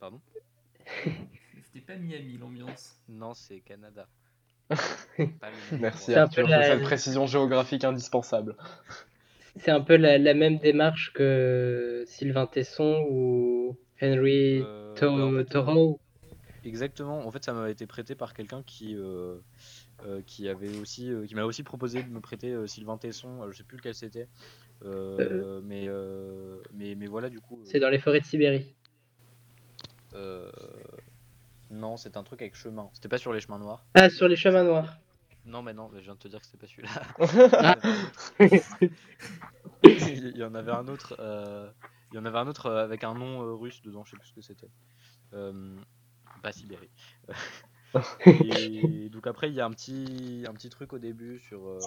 pardon? 0.00 0.20
C'était 1.64 1.84
pas 1.84 1.96
Miami 1.96 2.38
l'ambiance. 2.38 2.96
Non, 3.08 3.34
c'est 3.34 3.60
Canada. 3.60 4.06
Merci 5.80 6.14
Arthur 6.14 6.42
pour 6.42 6.50
la- 6.50 6.62
cette 6.62 6.82
précision 6.82 7.26
géographique 7.26 7.84
indispensable. 7.84 8.54
C'est 9.56 9.70
un 9.70 9.80
peu 9.80 9.96
la, 9.96 10.18
la 10.18 10.34
même 10.34 10.58
démarche 10.58 11.12
que 11.14 12.04
Sylvain 12.06 12.46
Tesson 12.46 13.06
ou 13.10 13.76
Henry 14.00 14.60
Euh, 14.62 14.87
To- 15.00 15.22
en 15.22 15.36
fait, 15.38 15.44
Thoreau. 15.46 16.00
Exactement. 16.64 17.26
En 17.26 17.30
fait, 17.30 17.44
ça 17.44 17.52
m'a 17.52 17.70
été 17.70 17.86
prêté 17.86 18.14
par 18.14 18.34
quelqu'un 18.34 18.62
qui 18.64 18.94
euh, 18.96 19.38
euh, 20.06 20.20
qui 20.26 20.48
avait 20.48 20.76
aussi 20.78 21.10
euh, 21.10 21.26
qui 21.26 21.34
m'a 21.34 21.44
aussi 21.44 21.62
proposé 21.62 22.02
de 22.02 22.08
me 22.08 22.20
prêter 22.20 22.52
euh, 22.52 22.66
Sylvain 22.66 22.98
Tesson. 22.98 23.42
euh, 23.42 23.52
je 23.52 23.58
sais 23.58 23.64
plus 23.64 23.76
lequel 23.76 23.94
c'était. 23.94 24.28
Euh, 24.84 25.60
mais, 25.64 25.86
euh, 25.88 26.60
mais 26.72 26.94
mais 26.94 27.06
voilà 27.06 27.28
du 27.30 27.40
coup. 27.40 27.60
C'est 27.64 27.80
dans 27.80 27.88
les 27.90 27.98
forêts 27.98 28.20
de 28.20 28.24
Sibérie. 28.26 28.74
euh, 30.14 30.50
non, 31.70 31.96
c'est 31.96 32.16
un 32.16 32.22
truc 32.22 32.40
avec 32.42 32.54
chemin. 32.54 32.88
C'était 32.92 33.08
pas 33.08 33.18
sur 33.18 33.32
les 33.32 33.40
chemins 33.40 33.58
noirs. 33.58 33.84
Ah, 33.94 34.08
sur 34.10 34.26
les 34.28 34.36
chemins 34.36 34.64
noirs. 34.64 34.98
Non, 35.44 35.62
mais 35.62 35.72
non, 35.72 35.90
je 35.94 36.00
viens 36.00 36.14
de 36.14 36.18
te 36.18 36.28
dire 36.28 36.40
que 36.40 36.46
c'était 36.46 36.58
pas 36.58 36.66
celui-là. 36.66 36.90
Il 39.84 40.36
y 40.36 40.44
en 40.44 40.54
avait 40.54 40.72
un 40.72 40.86
autre. 40.88 41.14
Il 42.12 42.16
y 42.16 42.18
en 42.18 42.24
avait 42.24 42.38
un 42.38 42.46
autre 42.48 42.66
euh, 42.66 42.84
avec 42.84 43.04
un 43.04 43.14
nom 43.14 43.42
euh, 43.42 43.54
russe 43.54 43.82
dedans. 43.82 44.04
Je 44.04 44.12
sais 44.12 44.16
plus 44.16 44.28
ce 44.28 44.34
que 44.34 44.40
c'était. 44.42 44.70
Euh, 45.34 45.76
pas 46.42 46.52
Sibérie. 46.52 46.90
Et 48.26 49.08
donc 49.10 49.26
après, 49.26 49.48
il 49.48 49.54
y 49.54 49.60
a 49.60 49.66
un 49.66 49.70
petit, 49.70 50.44
un 50.48 50.54
petit 50.54 50.70
truc 50.70 50.92
au 50.92 50.98
début 50.98 51.38
sur 51.40 51.66
euh, 51.68 51.78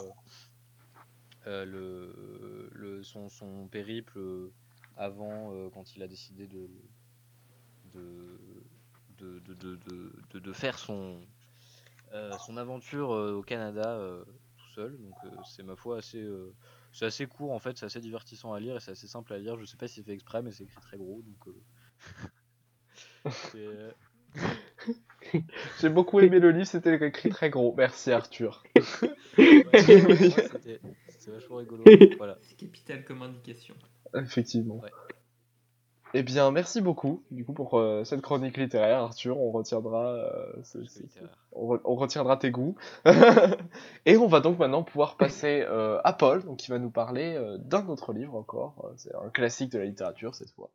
euh, 1.47 1.65
le, 1.65 2.69
le, 2.73 3.03
son, 3.03 3.29
son 3.29 3.67
périple 3.67 4.19
avant, 4.97 5.53
euh, 5.53 5.69
quand 5.73 5.95
il 5.95 6.03
a 6.03 6.07
décidé 6.07 6.47
de, 6.47 6.69
de, 7.93 8.39
de, 9.17 9.39
de, 9.39 10.39
de, 10.39 10.53
faire 10.53 10.77
son, 10.79 11.21
son 12.39 12.57
aventure 12.57 13.09
au 13.09 13.41
Canada 13.43 13.99
tout 14.57 14.69
seul. 14.75 14.97
Donc 14.97 15.15
c'est 15.45 15.63
ma 15.63 15.75
foi 15.75 15.97
assez, 15.97 16.25
c'est 16.91 17.05
assez 17.05 17.25
court 17.25 17.51
en 17.51 17.59
fait, 17.59 17.77
c'est 17.77 17.85
assez 17.85 18.01
divertissant 18.01 18.53
à 18.53 18.59
lire 18.59 18.75
et 18.75 18.79
c'est 18.79 18.91
assez 18.91 19.07
simple 19.07 19.33
à 19.33 19.37
lire. 19.37 19.57
Je 19.57 19.65
sais 19.65 19.77
pas 19.77 19.87
si 19.87 19.95
c'est 19.95 20.03
fait 20.03 20.13
exprès, 20.13 20.41
mais 20.41 20.51
c'est 20.51 20.63
écrit 20.63 20.81
très 20.81 20.97
gros. 20.97 21.21
Donc 21.21 21.47
euh, 23.25 23.31
euh, 23.55 23.91
J'ai 25.79 25.89
beaucoup 25.89 26.19
aimé 26.19 26.39
le 26.39 26.51
livre, 26.51 26.67
c'était 26.67 26.95
écrit 27.07 27.29
très 27.29 27.49
gros. 27.49 27.73
Merci 27.77 28.11
Arthur. 28.11 28.63
Ouais, 29.37 29.79
c'était 31.07 31.31
vachement 31.31 31.57
rigolo. 31.57 31.85
Voilà. 32.17 32.37
C'est 32.41 32.57
capital 32.57 33.05
comme 33.05 33.21
indication. 33.21 33.75
Effectivement. 34.13 34.81
Eh 36.13 36.23
bien, 36.23 36.51
merci 36.51 36.81
beaucoup, 36.81 37.23
du 37.31 37.45
coup, 37.45 37.53
pour 37.53 37.79
euh, 37.79 38.03
cette 38.03 38.21
chronique 38.21 38.57
littéraire, 38.57 38.99
Arthur. 38.99 39.39
On 39.39 39.51
retiendra, 39.51 40.07
euh, 40.13 40.61
ce- 40.63 40.79
on, 41.53 41.73
re- 41.75 41.81
on 41.85 41.95
retiendra 41.95 42.35
tes 42.35 42.51
goûts. 42.51 42.75
Et 44.05 44.17
on 44.17 44.27
va 44.27 44.41
donc 44.41 44.59
maintenant 44.59 44.83
pouvoir 44.83 45.15
passer 45.15 45.63
euh, 45.67 46.01
à 46.03 46.11
Paul, 46.11 46.43
donc 46.43 46.57
qui 46.57 46.69
va 46.69 46.79
nous 46.79 46.89
parler 46.91 47.35
euh, 47.37 47.57
d'un 47.57 47.87
autre 47.87 48.11
livre 48.11 48.35
encore. 48.35 48.91
C'est 48.97 49.15
un 49.15 49.29
classique 49.29 49.71
de 49.71 49.77
la 49.79 49.85
littérature 49.85 50.35
cette 50.35 50.51
fois. 50.51 50.69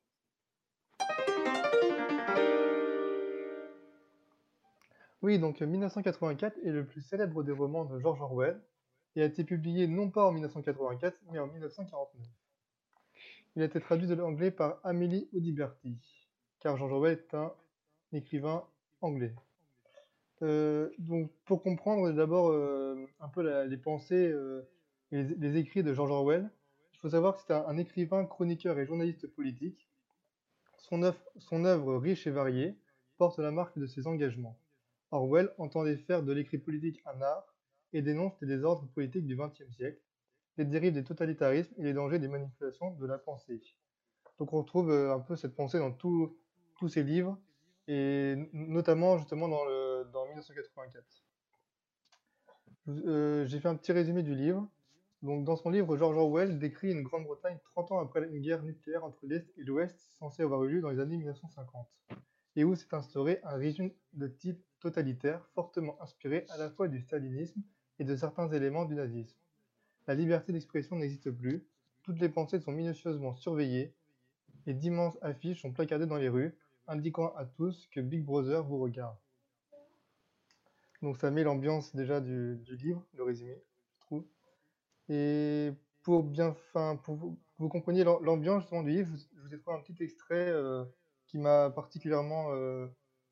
Oui, 5.22 5.38
donc 5.38 5.60
euh, 5.60 5.66
1984 5.66 6.56
est 6.64 6.70
le 6.70 6.86
plus 6.86 7.00
célèbre 7.02 7.42
des 7.42 7.52
romans 7.52 7.84
de 7.84 7.98
George 7.98 8.20
Orwell 8.22 8.60
et 9.16 9.22
a 9.22 9.26
été 9.26 9.44
publié 9.44 9.86
non 9.86 10.10
pas 10.10 10.26
en 10.26 10.32
1984, 10.32 11.14
mais 11.32 11.38
en 11.38 11.46
1949. 11.46 12.26
Il 13.56 13.62
a 13.62 13.64
été 13.64 13.80
traduit 13.80 14.06
de 14.06 14.14
l'anglais 14.14 14.50
par 14.50 14.78
Amélie 14.84 15.30
Audiberti, 15.32 15.96
car 16.60 16.76
George 16.76 16.92
Orwell 16.92 17.12
est 17.18 17.34
un 17.34 17.54
écrivain 18.12 18.62
anglais. 19.00 19.34
Euh, 20.42 20.90
donc, 20.98 21.32
pour 21.46 21.62
comprendre 21.62 22.12
d'abord 22.12 22.50
euh, 22.50 23.06
un 23.18 23.28
peu 23.28 23.64
les 23.64 23.76
pensées 23.78 24.28
euh, 24.30 24.68
et 25.10 25.22
les, 25.22 25.56
écrits 25.56 25.82
de 25.82 25.94
George 25.94 26.10
Orwell, 26.10 26.50
il 26.92 26.98
faut 26.98 27.08
savoir 27.08 27.34
que 27.34 27.40
c'est 27.46 27.54
un, 27.54 27.78
écrivain, 27.78 28.26
chroniqueur 28.26 28.78
et 28.78 28.84
journaliste 28.84 29.26
politique. 29.26 29.88
Son 30.76 31.64
œuvre 31.64 31.96
riche 31.96 32.26
et 32.26 32.30
variée 32.30 32.76
porte 33.16 33.38
la 33.38 33.52
marque 33.52 33.78
de 33.78 33.86
ses 33.86 34.06
engagements. 34.06 34.58
Orwell 35.10 35.50
entendait 35.56 35.96
faire 35.96 36.22
de 36.22 36.32
l'écrit 36.32 36.58
politique 36.58 37.00
un 37.06 37.22
art 37.22 37.54
et 37.94 38.02
dénonce 38.02 38.34
les 38.42 38.48
désordres 38.48 38.86
politiques 38.94 39.26
du 39.26 39.34
XXe 39.34 39.74
siècle, 39.74 40.00
les 40.56 40.64
dérives 40.64 40.94
des 40.94 41.04
totalitarismes 41.04 41.74
et 41.78 41.82
les 41.82 41.92
dangers 41.92 42.18
des 42.18 42.28
manipulations 42.28 42.92
de 42.92 43.06
la 43.06 43.18
pensée. 43.18 43.60
Donc 44.38 44.52
on 44.52 44.58
retrouve 44.58 44.90
euh, 44.90 45.14
un 45.14 45.20
peu 45.20 45.36
cette 45.36 45.54
pensée 45.54 45.78
dans 45.78 45.92
tous 45.92 46.36
ses 46.88 47.02
livres, 47.02 47.38
et 47.88 48.34
notamment 48.52 49.18
justement 49.18 49.48
dans 49.48 50.26
1984. 50.26 51.04
Euh, 52.88 53.46
J'ai 53.46 53.60
fait 53.60 53.68
un 53.68 53.76
petit 53.76 53.92
résumé 53.92 54.22
du 54.22 54.34
livre. 54.34 54.68
Donc, 55.22 55.44
dans 55.44 55.56
son 55.56 55.70
livre, 55.70 55.96
George 55.96 56.16
Orwell 56.16 56.58
décrit 56.58 56.92
une 56.92 57.02
Grande-Bretagne 57.02 57.58
30 57.74 57.92
ans 57.92 57.98
après 57.98 58.28
une 58.28 58.40
guerre 58.40 58.62
nucléaire 58.62 59.02
entre 59.04 59.26
l'Est 59.26 59.50
et 59.56 59.64
l'Ouest 59.64 59.98
censée 60.18 60.42
avoir 60.42 60.62
eu 60.64 60.74
lieu 60.74 60.80
dans 60.80 60.90
les 60.90 61.00
années 61.00 61.16
1950 61.16 61.88
et 62.54 62.64
où 62.64 62.74
s'est 62.74 62.94
instauré 62.94 63.40
un 63.42 63.56
régime 63.56 63.90
de 64.12 64.28
type 64.28 64.62
totalitaire 64.80 65.46
fortement 65.54 66.00
inspiré 66.02 66.46
à 66.50 66.58
la 66.58 66.70
fois 66.70 66.88
du 66.88 67.00
stalinisme 67.00 67.60
et 67.98 68.04
de 68.04 68.14
certains 68.14 68.48
éléments 68.50 68.84
du 68.84 68.94
nazisme. 68.94 69.36
La 70.06 70.14
liberté 70.14 70.52
d'expression 70.52 70.96
n'existe 70.96 71.30
plus, 71.30 71.66
toutes 72.02 72.20
les 72.20 72.28
pensées 72.28 72.60
sont 72.60 72.72
minutieusement 72.72 73.34
surveillées 73.34 73.92
et 74.66 74.74
d'immenses 74.74 75.18
affiches 75.20 75.62
sont 75.62 75.72
placardées 75.72 76.06
dans 76.06 76.16
les 76.16 76.28
rues, 76.28 76.56
indiquant 76.86 77.34
à 77.36 77.44
tous 77.44 77.88
que 77.90 78.00
Big 78.00 78.24
Brother 78.24 78.62
vous 78.64 78.78
regarde. 78.78 79.16
Donc 81.02 81.16
ça 81.18 81.30
met 81.30 81.42
l'ambiance 81.42 81.94
déjà 81.94 82.20
du, 82.20 82.58
livre, 82.70 83.04
le 83.14 83.24
résumé, 83.24 83.60
je 83.94 84.00
trouve. 84.00 84.24
Et 85.08 85.72
pour 86.02 86.22
bien, 86.22 86.48
enfin, 86.48 86.96
pour 87.02 87.16
vous, 87.16 87.38
vous 87.58 87.68
compreniez 87.68 88.04
l'am- 88.04 88.22
l'ambiance 88.22 88.70
du 88.70 88.88
livre, 88.88 89.08
je 89.08 89.40
vous- 89.40 89.54
ai 89.54 89.58
trouvé 89.58 89.76
un 89.76 89.80
petit 89.80 90.02
extrait 90.02 90.48
euh, 90.48 90.84
qui 91.26 91.38
m'a 91.38 91.70
particulièrement 91.70 92.52
euh, 92.52 92.86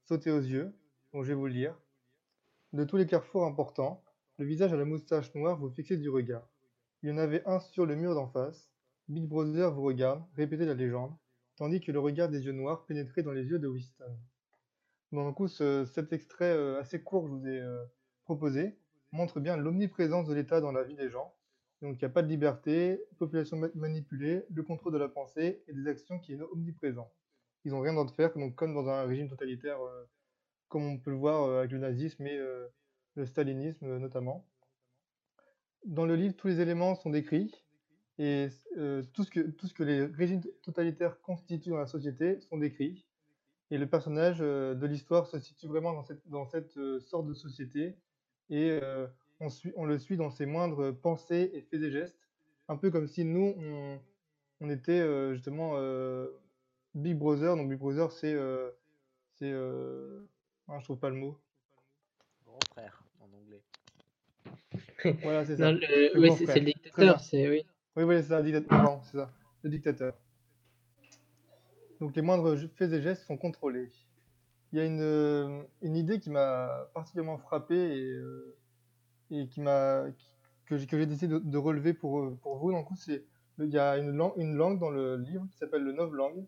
sauté 0.04 0.31
aux 0.31 0.40
yeux, 0.40 0.75
donc 1.12 1.23
je 1.25 1.28
vais 1.28 1.35
vous 1.35 1.47
le 1.47 1.52
lire. 1.52 1.78
De 2.73 2.85
tous 2.85 2.97
les 2.97 3.07
carrefours 3.07 3.45
importants, 3.45 4.02
le 4.38 4.45
visage 4.45 4.73
à 4.73 4.76
la 4.76 4.85
moustache 4.85 5.33
noire 5.35 5.57
vous 5.57 5.71
fixait 5.71 5.97
du 5.97 6.11
regard. 6.11 6.49
Il 7.04 7.11
y 7.11 7.12
en 7.12 7.18
avait 7.18 7.46
un 7.46 7.61
sur 7.61 7.84
le 7.84 7.96
mur 7.96 8.14
d'en 8.14 8.28
face. 8.28 8.73
Big 9.08 9.28
Brother 9.28 9.70
vous 9.75 9.82
regarde, 9.82 10.25
répétait 10.37 10.64
la 10.64 10.73
légende, 10.73 11.14
tandis 11.54 11.82
que 11.82 11.92
le 11.92 12.00
regard 12.00 12.30
des 12.30 12.46
yeux 12.46 12.52
noirs 12.52 12.87
pénétrait 12.87 13.23
dans 13.23 13.32
les 13.32 13.44
yeux 13.44 13.58
de 13.58 13.68
Winston. 13.68 14.16
Donc, 15.12 15.28
du 15.28 15.34
coup, 15.34 15.46
ce- 15.46 15.84
cet 15.84 16.14
extrait 16.14 16.56
euh, 16.56 16.80
assez 16.80 17.02
court 17.02 17.25
que 17.25 17.28
je 17.28 17.34
vous 17.34 17.46
ai 17.46 17.61
euh, 17.61 17.84
proposé 18.25 18.78
montre 19.12 19.38
bien 19.38 19.58
l'omniprésence 19.58 20.26
de 20.26 20.32
l'État 20.32 20.62
dans 20.62 20.73
la 20.73 20.82
vie 20.82 20.96
des 20.96 21.11
gens. 21.11 21.34
Donc, 21.82 22.00
il 22.00 22.04
n'y 22.06 22.11
a 22.11 22.14
pas 22.14 22.23
de 22.23 22.28
liberté, 22.28 23.04
population 23.18 23.58
ma- 23.58 23.68
manipulée, 23.75 24.46
le 24.49 24.62
contrôle 24.62 24.94
de 24.94 24.99
la 24.99 25.11
pensée 25.11 25.62
et 25.68 25.75
des 25.75 25.87
actions 25.87 26.18
qui 26.18 26.32
est 26.32 26.40
omniprésent. 26.40 27.12
Ils 27.66 27.73
n'ont 27.73 27.80
rien 27.80 27.92
d'autre 27.92 28.14
à 28.14 28.16
faire, 28.16 28.32
donc, 28.38 28.54
comme 28.54 28.73
dans 28.73 28.88
un 28.88 29.04
régime 29.04 29.28
totalitaire, 29.28 29.78
euh, 29.82 30.04
comme 30.68 30.84
on 30.87 30.99
peut 30.99 31.11
le 31.11 31.18
voir 31.18 31.58
avec 31.58 31.70
le 31.70 31.78
nazisme 31.80 32.26
et 32.26 32.38
le 33.14 33.26
stalinisme 33.26 33.99
notamment. 33.99 34.46
Dans 35.85 36.07
le 36.07 36.17
livre, 36.17 36.35
tous 36.35 36.49
les 36.49 36.61
éléments 36.61 36.95
sont 36.95 37.11
décrits 37.11 37.55
et 38.19 38.49
euh, 38.79 39.03
tout, 39.12 39.25
ce 39.25 39.31
que, 39.75 39.83
les 39.83 40.05
régimes 40.05 40.41
totalitaires 40.62 41.21
constituent 41.21 41.71
dans 41.71 41.79
la 41.79 41.87
société 41.87 42.41
sont 42.41 42.57
décrits. 42.57 43.05
Et 43.71 43.79
le 43.79 43.87
personnage 43.87 44.38
euh, 44.41 44.75
de 44.75 44.87
l'histoire 44.87 45.26
se 45.26 45.38
situe 45.38 45.67
vraiment 45.67 45.93
dans 46.26 46.47
cette, 46.47 46.76
euh, 46.76 47.00
sorte 47.00 47.26
de 47.26 47.35
société 47.35 47.97
et 48.50 48.79
on, 49.41 49.85
le 49.85 49.99
suit 49.99 50.17
dans 50.17 50.31
ses 50.31 50.47
moindres 50.47 50.95
pensées 50.95 51.50
et 51.55 51.62
faits 51.62 51.83
et 51.83 51.91
gestes, 51.91 52.19
un 52.69 52.76
peu 52.76 52.91
comme 52.91 53.09
si 53.09 53.25
nous, 53.25 53.55
on, 54.61 54.71
était 54.71 55.33
justement 55.33 55.79
Big 56.95 57.17
Brother. 57.17 57.57
Donc 57.57 57.71
Big 57.71 57.79
Brother, 57.79 58.12
c'est... 58.12 58.37
c'est 59.33 59.53
ah, 60.69 60.79
je 60.79 60.85
trouve 60.85 60.99
pas 60.99 61.09
le 61.09 61.17
mot. 61.17 61.38
Grand 62.47 62.59
frère. 62.71 63.03
Voilà, 65.23 65.44
c'est 65.44 65.56
ça. 65.56 65.73
Non, 65.73 65.78
le- 65.80 66.14
Le 66.14 66.20
oui, 66.20 66.30
c'est 66.37 66.58
le 66.58 66.64
dictateur, 66.64 67.20
c'est 67.20 67.49
oui. 67.49 67.66
Oui, 67.96 68.04
oui, 68.04 68.16
c'est 68.16 68.28
ça, 68.28 68.42
dictateur. 68.42 68.82
Non, 68.82 69.00
c'est 69.04 69.18
ça, 69.18 69.30
le 69.62 69.70
dictateur. 69.70 70.14
Donc 72.00 72.14
les 72.16 72.23
moindres 72.23 72.56
faits 72.76 72.92
et 72.92 73.00
gestes 73.02 73.25
sont 73.25 73.37
contrôlés. 73.37 73.88
Il 74.73 74.78
y 74.78 74.82
a 74.82 74.84
une, 74.84 75.00
euh, 75.00 75.62
une 75.82 75.96
idée 75.96 76.18
qui 76.18 76.30
m'a 76.30 76.88
particulièrement 76.94 77.38
frappé 77.38 77.76
et, 77.76 78.11
euh, 78.11 78.56
et 79.30 79.46
qui 79.49 79.61
m'a 79.61 80.04
que 80.66 80.76
j'ai 80.78 81.06
décidé 81.06 81.28
de, 81.28 81.38
de 81.38 81.58
relever 81.58 81.94
pour, 81.94 82.20
euh, 82.20 82.38
pour 82.42 82.56
vous. 82.56 82.73
Donc, 82.73 82.88
c'est 82.96 83.25
il 83.58 83.68
y 83.68 83.78
a 83.78 83.99
une 83.99 84.11
langue, 84.11 84.32
une 84.37 84.56
langue 84.56 84.80
dans 84.80 84.90
le 84.90 85.16
livre 85.16 85.46
qui 85.50 85.56
s'appelle 85.56 85.84
le 85.84 85.92
Novlangue. 85.92 86.44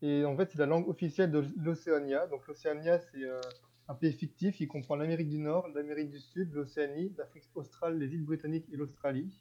Et 0.00 0.24
en 0.24 0.36
fait, 0.36 0.50
c'est 0.50 0.58
la 0.58 0.66
langue 0.66 0.88
officielle 0.88 1.30
de 1.30 1.44
l'Océania. 1.58 2.26
Donc 2.26 2.46
l'Océania, 2.48 2.98
c'est 2.98 3.22
euh, 3.22 3.40
un 3.88 3.94
pays 3.94 4.12
fictif 4.12 4.56
qui 4.56 4.66
comprend 4.68 4.96
l'Amérique 4.96 5.28
du 5.28 5.38
Nord, 5.38 5.68
l'Amérique 5.74 6.10
du 6.10 6.20
Sud, 6.20 6.52
l'Océanie, 6.52 7.12
l'Afrique 7.18 7.44
australe, 7.54 7.98
les 7.98 8.14
îles 8.14 8.24
britanniques 8.24 8.66
et 8.72 8.76
l'Australie. 8.76 9.32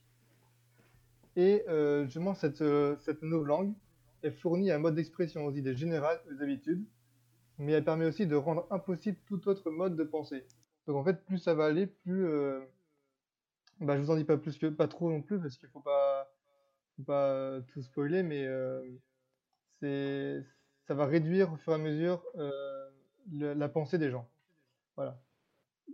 Et 1.36 1.64
euh, 1.70 2.06
justement, 2.06 2.34
cette, 2.34 2.62
euh, 2.62 2.98
cette 3.00 3.22
novlangue, 3.22 3.74
elle 4.22 4.34
fournit 4.34 4.72
un 4.72 4.80
mode 4.80 4.96
d'expression 4.96 5.46
aux 5.46 5.54
idées 5.54 5.76
générales 5.76 6.20
aux 6.30 6.42
habitudes, 6.42 6.86
mais 7.58 7.74
elle 7.74 7.84
permet 7.84 8.06
aussi 8.06 8.28
de 8.28 8.36
rendre 8.36 8.68
impossible 8.72 9.18
tout 9.26 9.48
autre 9.48 9.72
mode 9.72 9.96
de 9.96 10.04
pensée. 10.04 10.46
Donc 10.88 10.98
en 10.98 11.04
fait, 11.04 11.24
plus 11.26 11.38
ça 11.38 11.54
va 11.54 11.66
aller, 11.66 11.88
plus... 11.88 12.26
euh, 12.26 12.60
bah, 13.80 13.96
je 13.96 14.02
vous 14.02 14.12
en 14.12 14.16
dis 14.16 14.26
pas 14.26 14.38
plus 14.38 14.58
que 14.58 14.68
pas 14.68 14.88
trop 14.88 15.10
non 15.10 15.22
plus, 15.22 15.40
parce 15.40 15.58
qu'il 15.58 15.70
faut 15.70 15.80
pas, 15.80 16.32
faut 16.98 17.04
pas 17.04 17.62
tout 17.74 17.82
spoiler, 17.82 18.24
mais 18.24 18.46
euh, 18.46 18.82
ça 20.88 20.94
va 20.94 21.06
réduire 21.06 21.54
au 21.54 21.56
fur 21.58 21.72
et 21.72 21.76
à 21.76 21.80
mesure 21.80 22.24
euh, 22.36 22.91
le- 23.32 23.54
la 23.54 23.70
pensée 23.70 23.98
des 23.98 24.10
gens. 24.10 24.30
Voilà. 24.96 25.22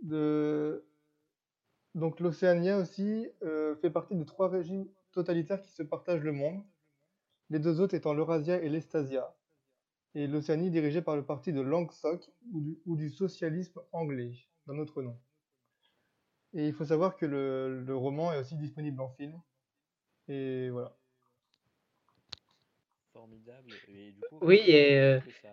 De... 0.02 0.84
Donc 1.94 2.20
l'Océania 2.20 2.78
aussi 2.78 3.28
euh, 3.42 3.74
fait 3.76 3.90
partie 3.90 4.14
des 4.14 4.24
trois 4.24 4.48
régimes 4.48 4.86
totalitaires 5.12 5.60
qui 5.60 5.70
se 5.72 5.82
partagent 5.82 6.22
le 6.22 6.32
monde, 6.32 6.62
les 7.50 7.58
deux 7.58 7.80
autres 7.80 7.94
étant 7.94 8.12
l'Eurasia 8.14 8.62
et 8.62 8.68
l'Estasia, 8.68 9.34
et 10.14 10.26
l'Océanie 10.26 10.70
dirigée 10.70 11.02
par 11.02 11.16
le 11.16 11.24
parti 11.24 11.52
de 11.52 11.60
Langsock 11.60 12.30
ou 12.52 12.60
du, 12.60 12.78
ou 12.86 12.96
du 12.96 13.10
socialisme 13.10 13.80
anglais, 13.92 14.32
d'un 14.66 14.78
autre 14.78 15.02
nom. 15.02 15.18
Et 16.54 16.66
il 16.68 16.72
faut 16.72 16.84
savoir 16.84 17.16
que 17.16 17.26
le, 17.26 17.82
le 17.82 17.96
roman 17.96 18.32
est 18.32 18.38
aussi 18.38 18.56
disponible 18.56 19.00
en 19.00 19.10
film, 19.10 19.40
et 20.28 20.70
voilà. 20.70 20.96
Formidable. 23.12 23.70
Et 23.88 24.12
du 24.12 24.20
coup, 24.20 24.38
Oui, 24.42 24.62
et, 24.66 24.98
euh, 24.98 25.20
ça- 25.42 25.48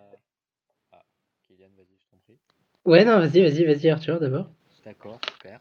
Kylian, 1.56 1.70
vas-y, 1.76 1.96
je 1.98 2.10
t'en 2.10 2.18
prie. 2.18 2.38
Ouais, 2.84 3.04
non, 3.04 3.18
vas-y, 3.18 3.40
vas-y, 3.42 3.64
vas-y, 3.64 3.88
Arthur, 3.88 4.20
d'abord. 4.20 4.50
D'accord, 4.84 5.18
super. 5.32 5.60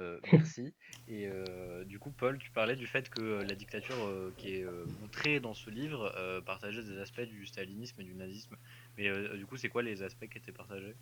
Euh, 0.00 0.20
merci. 0.32 0.72
Et 1.08 1.26
euh, 1.26 1.84
du 1.84 1.98
coup, 1.98 2.10
Paul, 2.10 2.38
tu 2.38 2.50
parlais 2.50 2.76
du 2.76 2.86
fait 2.86 3.08
que 3.08 3.20
euh, 3.20 3.44
la 3.44 3.54
dictature 3.54 3.96
euh, 4.06 4.32
qui 4.38 4.56
est 4.56 4.64
euh, 4.64 4.86
montrée 5.00 5.40
dans 5.40 5.54
ce 5.54 5.70
livre 5.70 6.12
euh, 6.16 6.40
partageait 6.40 6.82
des 6.82 6.98
aspects 6.98 7.22
du 7.22 7.46
stalinisme 7.46 8.00
et 8.00 8.04
du 8.04 8.14
nazisme. 8.14 8.56
Mais 8.96 9.08
euh, 9.08 9.36
du 9.36 9.46
coup, 9.46 9.56
c'est 9.56 9.68
quoi 9.68 9.82
les 9.82 10.02
aspects 10.02 10.28
qui 10.28 10.38
étaient 10.38 10.52
partagés? 10.52 10.94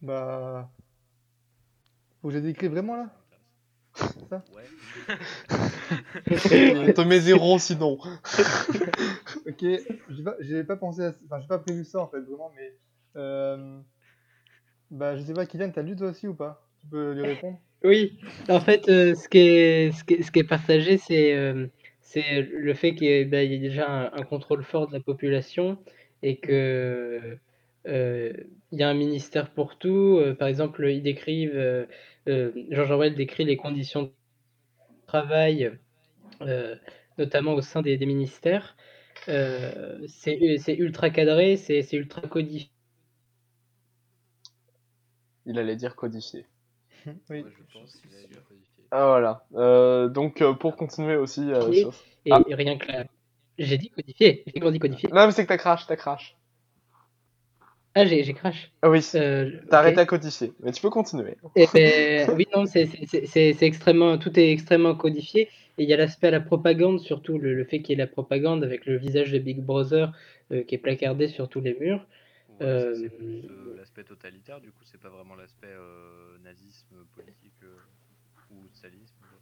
Bah. 0.00 0.70
Faut 2.20 2.28
que 2.28 2.34
je 2.34 2.38
décris 2.38 2.68
vraiment 2.68 2.96
là? 2.96 3.21
Ça 4.32 4.42
Ouais. 4.56 4.64
Te 6.94 7.02
mets 7.02 7.20
zéro 7.20 7.58
sinon. 7.58 7.98
Ok, 9.46 9.60
j'ai 9.60 10.22
pas, 10.24 10.36
j'ai 10.40 10.64
pas 10.64 10.76
pensé 10.76 11.02
à... 11.02 11.12
Enfin, 11.26 11.40
j'ai 11.40 11.48
pas 11.48 11.58
prévu 11.58 11.84
ça 11.84 11.98
en 12.00 12.08
fait, 12.08 12.20
vraiment, 12.20 12.50
mais... 12.56 12.72
Euh... 13.16 13.78
Bah, 14.90 15.16
je 15.16 15.22
sais 15.22 15.34
pas, 15.34 15.44
Kylian, 15.44 15.70
t'as 15.70 15.82
lu 15.82 15.96
toi 15.96 16.08
aussi 16.08 16.28
ou 16.28 16.34
pas? 16.34 16.66
Tu 16.80 16.86
peux 16.86 17.12
lui 17.12 17.22
répondre? 17.22 17.58
Oui, 17.84 18.18
en 18.48 18.60
fait, 18.60 18.88
euh, 18.88 19.14
ce, 19.14 19.28
qui 19.28 19.38
est, 19.38 19.92
ce, 19.92 20.04
qui 20.04 20.14
est, 20.14 20.22
ce 20.22 20.30
qui 20.30 20.38
est 20.38 20.44
partagé, 20.44 20.96
c'est 20.96 21.34
euh, 21.34 21.66
c'est 22.00 22.40
le 22.40 22.72
fait 22.74 22.94
qu'il 22.94 23.08
y 23.08 23.10
ait, 23.10 23.24
bah, 23.24 23.42
il 23.42 23.52
y 23.52 23.54
ait 23.56 23.58
déjà 23.58 23.90
un, 23.90 24.12
un 24.12 24.22
contrôle 24.22 24.62
fort 24.62 24.86
de 24.86 24.94
la 24.94 25.00
population 25.00 25.76
et 26.22 26.36
que 26.36 27.36
euh, 27.88 28.32
il 28.70 28.78
y 28.78 28.82
a 28.82 28.88
un 28.88 28.94
ministère 28.94 29.50
pour 29.50 29.76
tout. 29.78 30.18
Euh, 30.20 30.34
par 30.34 30.48
exemple, 30.48 30.88
ils 30.88 31.02
décrivent, 31.02 31.52
euh, 31.54 31.86
euh, 32.28 32.52
George 32.70 32.90
Orwell 32.90 33.14
décrit 33.14 33.44
les 33.44 33.56
conditions 33.56 34.02
de 34.02 34.10
travail, 35.12 35.78
euh, 36.42 36.76
notamment 37.18 37.54
au 37.54 37.60
sein 37.62 37.82
des, 37.82 37.98
des 37.98 38.06
ministères. 38.06 38.76
Euh, 39.28 40.06
c'est 40.08 40.74
ultra 40.76 41.10
cadré, 41.10 41.56
c'est 41.56 41.86
ultra 41.92 42.22
codifié. 42.22 42.70
Il 45.46 45.58
allait 45.58 45.76
dire 45.76 45.96
codifié. 45.96 46.46
Oui. 47.30 47.42
Ouais, 47.42 47.44
je 47.58 47.78
pense 47.78 47.96
qu'il 47.96 48.14
a 48.14 48.22
dû 48.28 48.36
codifier. 48.48 48.84
Ah 48.90 49.06
voilà. 49.06 49.46
Euh, 49.54 50.08
donc 50.08 50.40
euh, 50.40 50.52
pour 50.54 50.76
continuer 50.76 51.16
aussi 51.16 51.52
euh, 51.52 51.70
Et- 51.72 51.80
sur... 51.80 51.92
Et, 52.24 52.30
Ah. 52.32 52.40
et 52.46 52.54
rien 52.54 52.78
que 52.78 52.86
là. 52.92 53.04
J'ai 53.58 53.76
dit 53.78 53.90
codifié. 53.90 54.44
J'ai 54.46 54.60
dit 54.70 54.78
codifié. 54.78 55.08
Non 55.12 55.26
mais 55.26 55.32
c'est 55.32 55.42
que 55.44 55.48
t'as 55.48 55.58
crash, 55.58 55.86
t'as 55.86 55.96
crash. 55.96 56.36
Ah, 57.94 58.04
j'ai 58.06 58.24
j'ai 58.24 58.34
crash. 58.34 58.70
Ah 58.82 58.90
oui, 58.90 59.00
Euh, 59.14 59.60
t'as 59.70 59.78
arrêté 59.78 60.00
à 60.00 60.06
codifier. 60.06 60.52
Mais 60.60 60.72
tu 60.72 60.80
peux 60.82 60.90
continuer. 60.90 61.36
Eh 61.54 61.66
ben, 61.74 62.30
oui, 62.36 62.46
non, 62.54 62.66
c'est 62.66 62.86
c'est- 62.86 63.26
c'est- 63.26 63.52
c'est 63.52 63.66
extrêmement, 63.66 64.16
tout 64.18 64.38
est 64.38 64.50
extrêmement 64.52 64.94
codifié. 64.94 65.48
Et 65.78 65.84
il 65.84 65.88
y 65.88 65.92
a 65.94 65.96
l'aspect 65.96 66.28
à 66.28 66.30
la 66.30 66.40
propagande, 66.40 67.00
surtout 67.00 67.38
le, 67.38 67.54
le 67.54 67.64
fait 67.64 67.80
qu'il 67.82 67.90
y 67.90 67.92
ait 67.94 68.04
la 68.04 68.06
propagande 68.06 68.64
avec 68.64 68.86
le 68.86 68.96
visage 68.98 69.32
de 69.32 69.38
Big 69.38 69.60
Brother 69.60 70.12
euh, 70.52 70.62
qui 70.64 70.74
est 70.74 70.78
placardé 70.78 71.28
sur 71.28 71.48
tous 71.48 71.60
les 71.60 71.74
murs. 71.78 72.06
Ouais, 72.48 72.78
ça, 72.78 72.92
Euh, 72.92 72.94
c'est 72.94 73.10
plus 73.10 73.50
euh, 73.50 73.74
l'aspect 73.74 74.04
totalitaire, 74.04 74.60
du 74.60 74.70
coup, 74.72 74.84
c'est 74.84 74.98
pas 75.00 75.08
vraiment 75.08 75.34
l'aspect 75.34 75.66
euh, 75.68 76.38
nazisme 76.38 77.04
politique 77.06 77.62
euh, 77.64 77.82
ou 78.50 78.68
stalinisme. 78.72 79.16
quoi. 79.28 79.40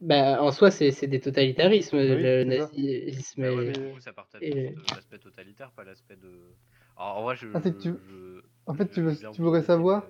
Bah, 0.00 0.42
en 0.42 0.50
soi, 0.50 0.70
c'est 0.70 0.92
c'est 0.92 1.06
des 1.08 1.20
totalitarismes, 1.20 1.98
Oui, 2.06 2.14
le 2.14 2.44
c'est 2.44 2.50
ça. 2.50 2.72
nazisme. 2.72 3.42
Bah 3.42 3.52
ouais, 3.54 3.64
et- 3.64 3.66
mais 3.66 3.76
du 3.76 3.88
coup, 3.88 4.00
ça 4.00 4.12
partage 4.12 4.48
de 4.48 4.92
l'aspect 4.94 5.18
totalitaire, 5.18 5.72
pas 5.72 5.84
l'aspect 5.84 6.16
de. 6.16 6.56
Alors, 7.00 7.16
en 7.18 7.22
vrai, 7.22 7.36
je. 7.36 7.46
Ah, 7.54 7.60
c'est 7.62 7.72
que 7.76 7.80
tu- 7.82 7.94
je- 8.08 8.40
en 8.66 8.74
fait, 8.74 8.86
tu 8.90 9.00
veux 9.02 9.16
tu 9.16 9.42
voudrais 9.42 9.62
savoir 9.62 10.02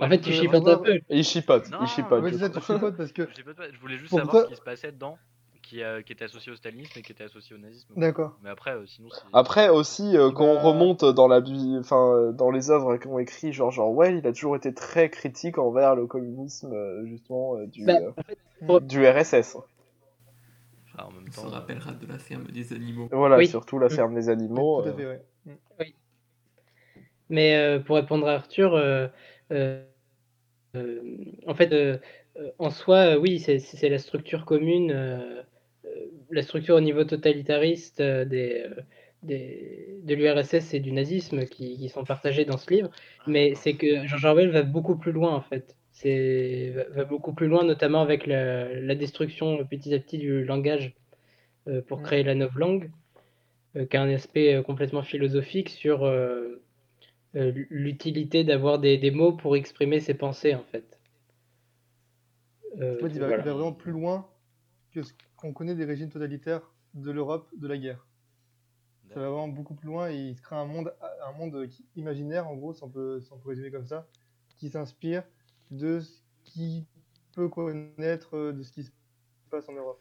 En 0.00 0.08
fait, 0.08 0.20
tu 0.20 0.32
chipotes 0.32 0.68
un 0.68 0.76
peu. 0.78 1.00
Il 1.08 1.24
chipote, 1.24 1.70
Non, 1.70 1.78
il 1.82 1.86
chipote. 1.88 2.22
Ouais, 2.22 2.32
ça, 2.34 2.50
tu 2.50 2.60
chipotes 2.60 2.96
parce 2.96 3.12
que. 3.12 3.22
Je 3.30 3.34
chipote 3.36 3.56
pas, 3.56 3.70
je 3.72 3.78
voulais 3.78 3.96
juste 3.96 4.10
Pour 4.10 4.18
savoir 4.18 4.34
toi- 4.34 4.44
ce 4.44 4.48
qui 4.50 4.56
se 4.56 4.62
passait 4.62 4.92
dedans, 4.92 5.18
qui, 5.62 5.82
euh, 5.82 6.02
qui 6.02 6.12
était 6.12 6.24
associé 6.26 6.52
au 6.52 6.56
stalinisme 6.56 6.98
et 6.98 7.02
qui 7.02 7.10
était 7.12 7.24
associé 7.24 7.56
au 7.56 7.58
nazisme. 7.58 7.92
D'accord. 7.96 8.36
Mais 8.42 8.50
après, 8.50 8.72
euh, 8.74 8.86
sinon, 8.86 9.08
c'est. 9.10 9.22
Après 9.32 9.70
aussi, 9.70 10.16
euh, 10.16 10.30
quand 10.30 10.44
on 10.44 10.58
remonte 10.60 11.04
dans 11.04 11.26
la, 11.26 11.40
bi- 11.40 11.76
enfin, 11.80 12.32
dans 12.32 12.50
les 12.50 12.70
œuvres 12.70 12.96
qu'ont 12.98 13.18
écrit 13.18 13.52
George 13.52 13.78
Orwell, 13.78 14.16
il 14.18 14.26
a 14.26 14.32
toujours 14.32 14.56
été 14.56 14.72
très 14.74 15.08
critique 15.10 15.58
envers 15.58 15.96
le 15.96 16.06
communisme, 16.06 16.72
justement, 17.06 17.56
euh, 17.56 17.66
du, 17.66 17.84
Bah, 17.86 17.94
euh, 18.00 18.10
en 18.16 18.22
fait, 18.22 18.38
pour- 18.66 18.80
du 18.82 19.04
RSS. 19.06 19.56
Ah, 21.00 21.06
en 21.06 21.12
même 21.12 21.24
On 21.28 21.30
se 21.32 21.40
temps. 21.40 21.46
euh, 21.46 21.50
rappellera 21.50 21.92
de 21.92 22.06
la 22.06 22.18
ferme 22.18 22.44
des 22.44 22.72
animaux. 22.72 23.08
Voilà, 23.12 23.36
Oui. 23.36 23.46
surtout 23.46 23.78
la 23.78 23.88
ferme 23.88 24.14
des 24.14 24.28
animaux. 24.28 24.82
tout 24.82 24.88
à 24.88 24.92
euh, 24.92 24.96
fait, 24.96 25.06
ouais. 25.06 25.22
Mm. 25.48 25.58
Mais 27.30 27.56
euh, 27.56 27.78
pour 27.78 27.96
répondre 27.96 28.26
à 28.26 28.34
Arthur, 28.34 28.74
euh, 28.74 29.08
euh, 29.52 29.82
en 31.46 31.54
fait, 31.54 31.74
en 32.58 32.70
soi, 32.70 33.18
oui, 33.18 33.38
c'est 33.40 33.88
la 33.88 33.98
structure 33.98 34.44
commune, 34.44 34.92
la 36.30 36.42
structure 36.42 36.76
au 36.76 36.80
niveau 36.80 37.04
totalitariste 37.04 38.00
des, 38.02 38.66
des, 39.22 39.98
de 40.02 40.14
l'URSS 40.14 40.74
et 40.74 40.80
du 40.80 40.92
nazisme 40.92 41.46
qui, 41.46 41.78
qui 41.78 41.88
sont 41.88 42.04
partagés 42.04 42.44
dans 42.44 42.58
ce 42.58 42.72
livre. 42.72 42.90
Mais 43.26 43.54
c'est 43.54 43.76
que 43.76 44.06
George 44.06 44.24
Orwell 44.24 44.50
va 44.50 44.62
beaucoup 44.62 44.96
plus 44.96 45.12
loin, 45.12 45.34
en 45.34 45.42
fait. 45.42 45.76
C'est 45.92 46.70
va, 46.74 46.84
va 46.90 47.04
beaucoup 47.04 47.34
plus 47.34 47.48
loin, 47.48 47.64
notamment 47.64 48.02
avec 48.02 48.26
la, 48.26 48.72
la 48.80 48.94
destruction 48.94 49.64
petit 49.66 49.94
à 49.94 49.98
petit 49.98 50.18
du 50.18 50.44
langage 50.44 50.94
pour 51.86 52.00
Mm. 52.00 52.02
créer 52.02 52.22
la 52.24 52.34
novlangue, 52.34 52.84
euh, 52.84 53.07
qui 53.86 53.96
a 53.96 54.02
un 54.02 54.10
aspect 54.10 54.54
euh, 54.54 54.62
complètement 54.62 55.02
philosophique 55.02 55.68
sur 55.70 56.04
euh, 56.04 56.62
euh, 57.36 57.52
l'utilité 57.70 58.44
d'avoir 58.44 58.78
des, 58.78 58.98
des 58.98 59.10
mots 59.10 59.32
pour 59.32 59.56
exprimer 59.56 60.00
ses 60.00 60.14
pensées, 60.14 60.54
en 60.54 60.64
fait. 60.64 60.98
Euh, 62.80 62.96
En 62.96 63.00
fait, 63.08 63.14
il 63.14 63.20
va, 63.20 63.26
voilà. 63.26 63.42
il 63.42 63.46
va 63.46 63.52
vraiment 63.54 63.72
plus 63.72 63.92
loin 63.92 64.28
que 64.92 65.02
ce 65.02 65.12
qu'on 65.36 65.52
connaît 65.52 65.74
des 65.74 65.84
régimes 65.84 66.10
totalitaires 66.10 66.72
de 66.94 67.10
l'Europe 67.10 67.48
de 67.56 67.66
la 67.68 67.76
guerre. 67.78 68.06
Ça 69.12 69.20
va 69.20 69.30
vraiment 69.30 69.48
beaucoup 69.48 69.74
plus 69.74 69.86
loin 69.86 70.10
et 70.10 70.16
il 70.16 70.36
se 70.36 70.42
crée 70.42 70.56
un 70.56 70.66
monde, 70.66 70.92
un 71.26 71.32
monde 71.32 71.66
qui- 71.68 71.84
imaginaire, 71.96 72.46
en 72.46 72.56
gros, 72.56 72.74
si 72.74 72.82
on 72.84 72.90
peut, 72.90 73.20
si 73.20 73.32
on 73.32 73.38
peut 73.38 73.48
résumer 73.48 73.70
comme 73.70 73.86
ça, 73.86 74.06
qui 74.58 74.68
s'inspire 74.68 75.24
de 75.70 76.00
ce 76.00 76.20
qu'il 76.44 76.84
peut 77.34 77.48
connaître 77.48 78.36
euh, 78.36 78.52
de 78.52 78.62
ce 78.62 78.70
qui 78.72 78.84
se 78.84 78.90
passe 79.50 79.68
en 79.68 79.72
Europe. 79.72 80.00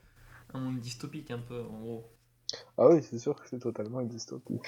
Un 0.54 0.60
monde 0.60 0.80
dystopique 0.80 1.32
un 1.32 1.40
peu, 1.40 1.62
en 1.63 1.80
gros. 1.80 2.06
Ah 2.78 2.88
oui, 2.90 3.04
c'est 3.04 3.20
sûr 3.20 3.36
que 3.42 3.48
c'est 3.48 3.60
totalement 3.60 4.00
une 4.00 4.08
dystopie. 4.08 4.60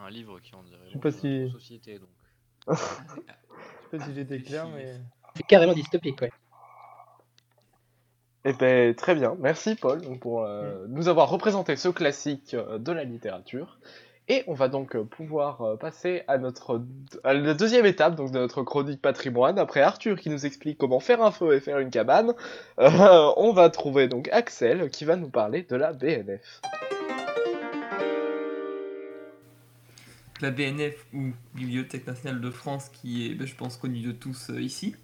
Un 0.00 0.10
livre 0.10 0.40
qui 0.40 0.54
en 0.54 0.62
dirait 0.62 0.84
Je 0.88 0.92
sais 0.92 0.98
pas 0.98 1.12
si- 1.12 1.50
société, 1.50 1.98
donc. 1.98 2.08
Je 2.68 2.74
sais 2.76 3.98
pas 3.98 4.04
si 4.06 4.14
j'étais 4.14 4.40
clair, 4.42 4.68
mais. 4.68 5.00
C'est 5.36 5.42
carrément 5.44 5.72
dystopique, 5.74 6.20
ouais. 6.20 6.32
Eh 8.44 8.52
ben, 8.54 8.94
très 8.94 9.14
bien, 9.14 9.36
merci 9.38 9.76
Paul 9.76 10.00
pour 10.18 10.42
euh, 10.44 10.86
nous 10.88 11.06
avoir 11.08 11.28
représenté 11.28 11.76
ce 11.76 11.88
classique 11.88 12.54
euh, 12.54 12.78
de 12.78 12.90
la 12.90 13.04
littérature. 13.04 13.78
Et 14.28 14.44
on 14.46 14.54
va 14.54 14.68
donc 14.68 14.94
euh, 14.94 15.04
pouvoir 15.04 15.62
euh, 15.62 15.76
passer 15.76 16.22
à 16.28 16.38
notre 16.38 16.80
la 17.24 17.54
deuxième 17.54 17.86
étape 17.86 18.14
donc 18.14 18.30
de 18.30 18.38
notre 18.38 18.62
chronique 18.62 19.02
patrimoine. 19.02 19.58
Après 19.58 19.80
Arthur 19.80 20.18
qui 20.18 20.30
nous 20.30 20.46
explique 20.46 20.78
comment 20.78 21.00
faire 21.00 21.22
un 21.22 21.32
feu 21.32 21.54
et 21.54 21.60
faire 21.60 21.80
une 21.80 21.90
cabane, 21.90 22.32
euh, 22.78 23.32
on 23.36 23.52
va 23.52 23.68
trouver 23.68 24.06
donc 24.06 24.28
Axel 24.30 24.90
qui 24.90 25.04
va 25.04 25.16
nous 25.16 25.28
parler 25.28 25.66
de 25.68 25.74
la 25.74 25.92
BNF. 25.92 26.60
La 30.40 30.50
BNF 30.50 31.06
ou 31.12 31.30
Bibliothèque 31.54 32.06
nationale 32.06 32.40
de 32.40 32.50
France, 32.50 32.88
qui 32.88 33.26
est, 33.26 33.34
ben, 33.34 33.46
je 33.46 33.54
pense, 33.54 33.76
connue 33.76 34.00
de 34.00 34.12
tous 34.12 34.50
ici. 34.58 34.96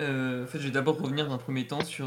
En 0.00 0.46
fait, 0.46 0.58
je 0.58 0.66
vais 0.66 0.70
d'abord 0.70 1.00
revenir 1.00 1.28
d'un 1.28 1.38
premier 1.38 1.66
temps 1.66 1.82
sur 1.82 2.06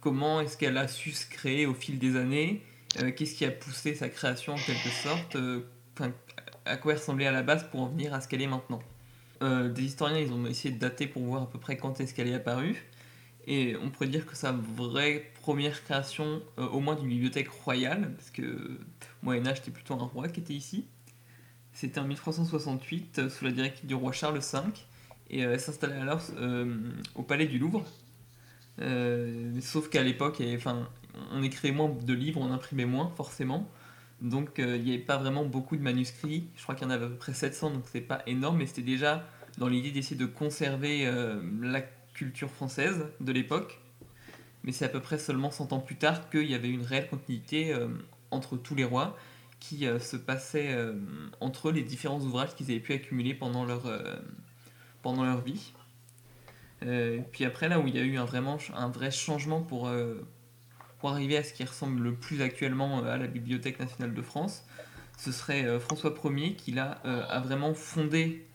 comment 0.00 0.40
est-ce 0.40 0.58
qu'elle 0.58 0.76
a 0.76 0.88
su 0.88 1.12
se 1.12 1.28
créer 1.28 1.64
au 1.64 1.72
fil 1.72 1.98
des 1.98 2.16
années, 2.16 2.62
euh, 3.00 3.10
qu'est-ce 3.12 3.34
qui 3.34 3.44
a 3.44 3.50
poussé 3.50 3.94
sa 3.94 4.08
création 4.08 4.54
en 4.54 4.58
quelque 4.58 4.88
sorte, 4.88 5.36
euh, 5.36 5.66
à 6.64 6.76
quoi 6.76 6.92
elle 6.92 6.98
ressemblait 6.98 7.26
à 7.26 7.32
la 7.32 7.42
base 7.42 7.68
pour 7.70 7.80
en 7.80 7.86
venir 7.86 8.14
à 8.14 8.20
ce 8.20 8.28
qu'elle 8.28 8.42
est 8.42 8.46
maintenant. 8.46 8.80
Euh, 9.42 9.68
des 9.68 9.82
historiens, 9.82 10.20
ils 10.20 10.32
ont 10.32 10.46
essayé 10.46 10.74
de 10.74 10.80
dater 10.80 11.06
pour 11.06 11.22
voir 11.22 11.42
à 11.42 11.50
peu 11.50 11.58
près 11.58 11.76
quand 11.76 12.00
est-ce 12.00 12.14
qu'elle 12.14 12.28
est 12.28 12.34
apparue. 12.34 12.84
Et 13.46 13.76
on 13.82 13.90
pourrait 13.90 14.08
dire 14.08 14.24
que 14.24 14.34
sa 14.34 14.52
vraie 14.52 15.30
première 15.42 15.84
création, 15.84 16.42
au 16.56 16.80
moins 16.80 16.94
d'une 16.94 17.08
bibliothèque 17.08 17.50
royale, 17.50 18.14
parce 18.16 18.30
que 18.30 18.42
euh, 18.42 18.80
Moyen-Âge, 19.22 19.58
c'était 19.58 19.70
plutôt 19.70 19.94
un 19.94 20.06
roi 20.06 20.28
qui 20.28 20.40
était 20.40 20.54
ici. 20.54 20.86
C'était 21.72 22.00
en 22.00 22.04
1368, 22.04 23.18
euh, 23.18 23.28
sous 23.28 23.44
la 23.44 23.50
directive 23.50 23.86
du 23.86 23.94
roi 23.94 24.12
Charles 24.12 24.38
V, 24.38 24.60
et 25.28 25.40
elle 25.40 25.60
s'installait 25.60 25.96
alors 25.96 26.22
au 27.14 27.22
palais 27.22 27.46
du 27.46 27.58
Louvre. 27.58 27.84
Sauf 29.60 29.88
qu'à 29.90 30.02
l'époque, 30.02 30.42
enfin, 30.54 30.88
on 31.32 31.42
écrivait 31.42 31.74
moins 31.74 31.88
de 31.88 32.12
livres, 32.12 32.40
on 32.40 32.52
imprimait 32.52 32.86
moins, 32.86 33.12
forcément. 33.16 33.68
Donc 34.20 34.58
euh, 34.58 34.76
il 34.76 34.84
n'y 34.84 34.94
avait 34.94 35.02
pas 35.02 35.16
vraiment 35.16 35.44
beaucoup 35.44 35.76
de 35.76 35.82
manuscrits. 35.82 36.48
Je 36.56 36.62
crois 36.62 36.74
qu'il 36.74 36.84
y 36.84 36.86
en 36.86 36.90
avait 36.90 37.06
à 37.06 37.08
peu 37.08 37.16
près 37.16 37.34
700, 37.34 37.70
donc 37.70 37.84
c'est 37.90 38.00
pas 38.00 38.22
énorme, 38.26 38.58
mais 38.58 38.66
c'était 38.66 38.82
déjà 38.82 39.24
dans 39.58 39.68
l'idée 39.68 39.90
d'essayer 39.90 40.16
de 40.16 40.26
conserver 40.26 41.06
euh, 41.06 41.40
la 41.60 41.82
culture 42.14 42.50
française 42.50 43.06
de 43.20 43.32
l'époque. 43.32 43.80
Mais 44.62 44.72
c'est 44.72 44.84
à 44.84 44.88
peu 44.88 45.00
près 45.00 45.18
seulement 45.18 45.50
100 45.50 45.72
ans 45.72 45.80
plus 45.80 45.96
tard 45.96 46.30
qu'il 46.30 46.50
y 46.50 46.54
avait 46.54 46.70
une 46.70 46.82
réelle 46.82 47.08
continuité 47.08 47.72
euh, 47.72 47.88
entre 48.30 48.56
tous 48.56 48.74
les 48.74 48.84
rois 48.84 49.16
qui 49.60 49.86
se 49.98 50.16
passaient 50.16 50.74
euh, 50.74 50.92
entre 51.40 51.70
les 51.70 51.82
différents 51.82 52.20
ouvrages 52.20 52.54
qu'ils 52.54 52.70
avaient 52.70 52.80
pu 52.80 52.92
accumuler 52.92 53.32
pendant 53.32 53.64
leur, 53.64 53.84
pendant 55.00 55.24
leur 55.24 55.40
vie. 55.40 55.72
Puis 57.32 57.46
après, 57.46 57.70
là 57.70 57.80
où 57.80 57.86
il 57.86 57.96
y 57.96 57.98
a 57.98 58.02
eu 58.02 58.18
un, 58.18 58.26
vraiment, 58.26 58.58
un 58.74 58.88
vrai 58.90 59.10
changement 59.10 59.62
pour, 59.62 59.90
pour 61.04 61.12
arriver 61.12 61.36
à 61.36 61.44
ce 61.44 61.52
qui 61.52 61.62
ressemble 61.64 62.02
le 62.02 62.14
plus 62.14 62.40
actuellement 62.40 63.04
euh, 63.04 63.12
à 63.12 63.18
la 63.18 63.26
Bibliothèque 63.26 63.78
nationale 63.78 64.14
de 64.14 64.22
France, 64.22 64.64
ce 65.18 65.32
serait 65.32 65.66
euh, 65.66 65.78
François 65.78 66.14
Ier 66.24 66.54
qui 66.54 66.74
euh, 66.78 66.94
a 67.28 67.40
vraiment 67.40 67.74
fondé 67.74 68.46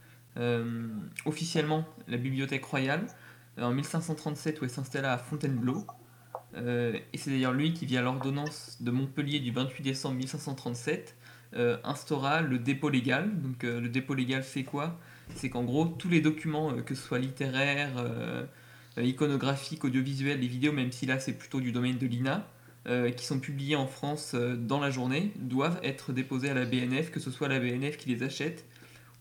officiellement 1.26 1.86
la 2.08 2.18
Bibliothèque 2.18 2.66
royale 2.66 3.06
en 3.62 3.72
1537 3.72 4.62
où 4.62 4.64
elle 4.64 4.72
s'installa 4.72 5.14
à 5.14 5.20
Fontainebleau. 5.20 5.86
Et 6.56 7.18
c'est 7.18 7.30
d'ailleurs 7.30 7.54
lui 7.54 7.74
qui, 7.74 7.86
via 7.86 8.02
l'ordonnance 8.02 8.78
de 8.82 8.90
Montpellier 8.90 9.40
du 9.42 9.52
28 9.52 9.84
décembre 9.84 10.16
1537, 10.16 11.16
euh, 11.56 11.78
instaura 11.84 12.42
le 12.42 12.58
dépôt 12.58 12.90
légal. 12.90 13.30
Donc 13.42 13.62
le 13.62 13.90
dépôt 13.90 14.16
légal, 14.16 14.44
c'est 14.44 14.64
quoi? 14.64 14.98
C'est 15.36 15.50
qu'en 15.50 15.64
gros, 15.64 15.86
tous 15.86 16.10
les 16.10 16.22
documents, 16.22 16.74
que 16.82 16.96
ce 16.96 17.02
soit 17.04 17.20
littéraires, 17.20 18.04
iconographiques, 19.04 19.84
audiovisuels, 19.84 20.40
les 20.40 20.48
vidéos, 20.48 20.72
même 20.72 20.92
si 20.92 21.06
là 21.06 21.20
c'est 21.20 21.34
plutôt 21.34 21.60
du 21.60 21.72
domaine 21.72 21.98
de 21.98 22.08
l'INA, 22.08 22.48
euh, 22.88 23.12
qui 23.12 23.26
sont 23.26 23.40
publiés 23.40 23.76
en 23.76 23.88
France 23.88 24.32
euh, 24.36 24.56
dans 24.56 24.80
la 24.80 24.92
journée, 24.92 25.32
doivent 25.36 25.80
être 25.84 26.14
déposés 26.14 26.50
à 26.50 26.54
la 26.54 26.66
BNF, 26.66 27.12
que 27.12 27.20
ce 27.20 27.32
soit 27.32 27.48
la 27.48 27.60
BNF 27.60 27.98
qui 27.98 28.10
les 28.10 28.24
achète 28.24 28.66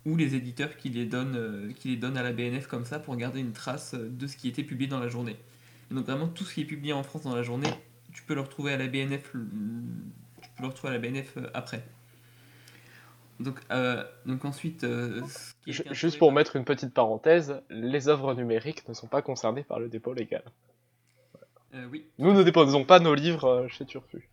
ou 0.09 0.17
les 0.17 0.35
éditeurs 0.35 0.77
qui 0.77 0.89
les 0.89 1.05
donnent, 1.05 1.37
euh, 1.37 1.73
qui 1.73 1.89
les 1.89 1.97
donnent 1.97 2.17
à 2.17 2.23
la 2.23 2.33
BNF 2.33 2.67
comme 2.67 2.85
ça 2.85 2.99
pour 2.99 3.17
garder 3.17 3.41
une 3.41 3.53
trace 3.53 3.95
euh, 3.95 4.09
de 4.09 4.27
ce 4.27 4.37
qui 4.37 4.49
était 4.49 4.63
publié 4.63 4.89
dans 4.89 5.01
la 5.01 5.09
journée. 5.09 5.37
Donc 5.91 6.07
vraiment 6.07 6.29
tout 6.29 6.45
ce 6.45 6.55
qui 6.55 6.63
est 6.63 6.67
publié 6.67 6.93
en 6.93 7.03
France 7.03 7.23
dans 7.23 7.35
la 7.35 7.43
journée, 7.43 7.69
tu 8.13 8.23
peux 8.23 8.35
le 8.35 8.41
retrouver 8.41 8.73
à 8.73 8.77
la 8.77 8.87
BNF, 8.87 9.33
tu 9.33 10.49
peux 10.57 10.63
le 10.63 10.69
retrouver 10.69 10.95
à 10.95 10.99
la 10.99 10.99
BNF 10.99 11.37
euh, 11.37 11.51
après. 11.55 11.85
Donc, 13.41 13.61
euh, 13.71 14.05
donc 14.27 14.45
ensuite, 14.45 14.85
euh, 14.85 15.23
Juste 15.67 16.19
pour 16.19 16.33
mettre 16.33 16.57
une 16.57 16.65
petite 16.65 16.93
parenthèse, 16.93 17.63
les 17.71 18.09
œuvres 18.09 18.35
numériques 18.35 18.89
ne 18.89 18.95
sont 18.95 19.07
pas 19.07 19.23
concernées 19.23 19.63
par 19.63 19.79
le 19.79 19.89
dépôt 19.89 20.13
légal. 20.13 20.43
Euh, 21.75 21.87
oui, 21.91 22.07
Nous 22.19 22.33
ne 22.33 22.43
déposons 22.43 22.85
pas 22.85 22.99
nos 22.99 23.15
livres 23.15 23.67
chez 23.69 23.85
Turfu. 23.85 24.29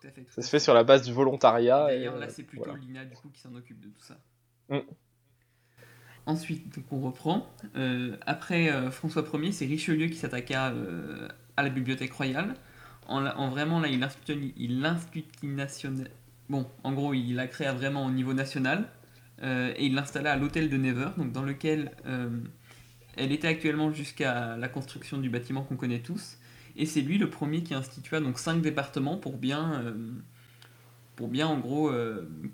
tout 0.00 0.08
à 0.08 0.10
fait. 0.10 0.22
tout 0.22 0.32
Ça 0.32 0.42
se 0.42 0.50
fait 0.50 0.58
sur 0.58 0.74
la 0.74 0.82
base 0.82 1.02
du 1.02 1.12
volontariat. 1.12 1.92
et, 1.92 1.98
D'ailleurs, 1.98 2.18
là, 2.18 2.28
c'est 2.28 2.42
plutôt 2.42 2.64
voilà. 2.64 2.80
Lina 2.80 3.04
du 3.04 3.14
coup 3.14 3.28
qui 3.28 3.40
s'en 3.40 3.54
occupe 3.54 3.80
de 3.80 3.88
tout 3.88 4.04
ça. 4.04 4.16
Mm. 4.70 4.80
Ensuite, 6.26 6.74
donc 6.74 6.84
on 6.92 7.00
reprend. 7.00 7.46
Après 8.26 8.70
François 8.90 9.24
Ier, 9.34 9.52
c'est 9.52 9.66
Richelieu 9.66 10.08
qui 10.08 10.16
s'attaqua 10.16 10.74
à 11.56 11.62
la 11.62 11.70
Bibliothèque 11.70 12.12
royale. 12.12 12.54
En, 13.06 13.24
en 13.24 13.48
vraiment, 13.48 13.80
là, 13.80 13.88
il 13.88 14.02
institutionnalise. 14.02 14.52
Il 14.56 14.84
Bon, 16.48 16.66
en 16.82 16.92
gros, 16.92 17.14
il 17.14 17.34
la 17.34 17.46
créa 17.46 17.72
vraiment 17.72 18.06
au 18.06 18.10
niveau 18.10 18.32
national. 18.34 18.88
euh, 19.42 19.72
et 19.76 19.86
il 19.86 19.94
l'installa 19.94 20.32
à 20.32 20.36
l'hôtel 20.36 20.68
de 20.68 20.76
Nevers, 20.76 21.14
donc 21.16 21.32
dans 21.32 21.44
lequel 21.44 21.92
euh, 22.06 22.28
elle 23.16 23.32
était 23.32 23.48
actuellement 23.48 23.92
jusqu'à 23.92 24.56
la 24.56 24.68
construction 24.68 25.18
du 25.18 25.30
bâtiment 25.30 25.62
qu'on 25.62 25.76
connaît 25.76 26.00
tous. 26.00 26.38
Et 26.76 26.86
c'est 26.86 27.02
lui 27.02 27.18
le 27.18 27.28
premier 27.30 27.62
qui 27.62 27.74
institua 27.74 28.20
donc 28.20 28.38
cinq 28.38 28.62
départements 28.62 29.16
pour 29.16 29.36
bien, 29.36 29.82
euh, 29.82 29.94
pour 31.16 31.28
bien 31.28 31.46
en 31.46 31.58
gros 31.58 31.92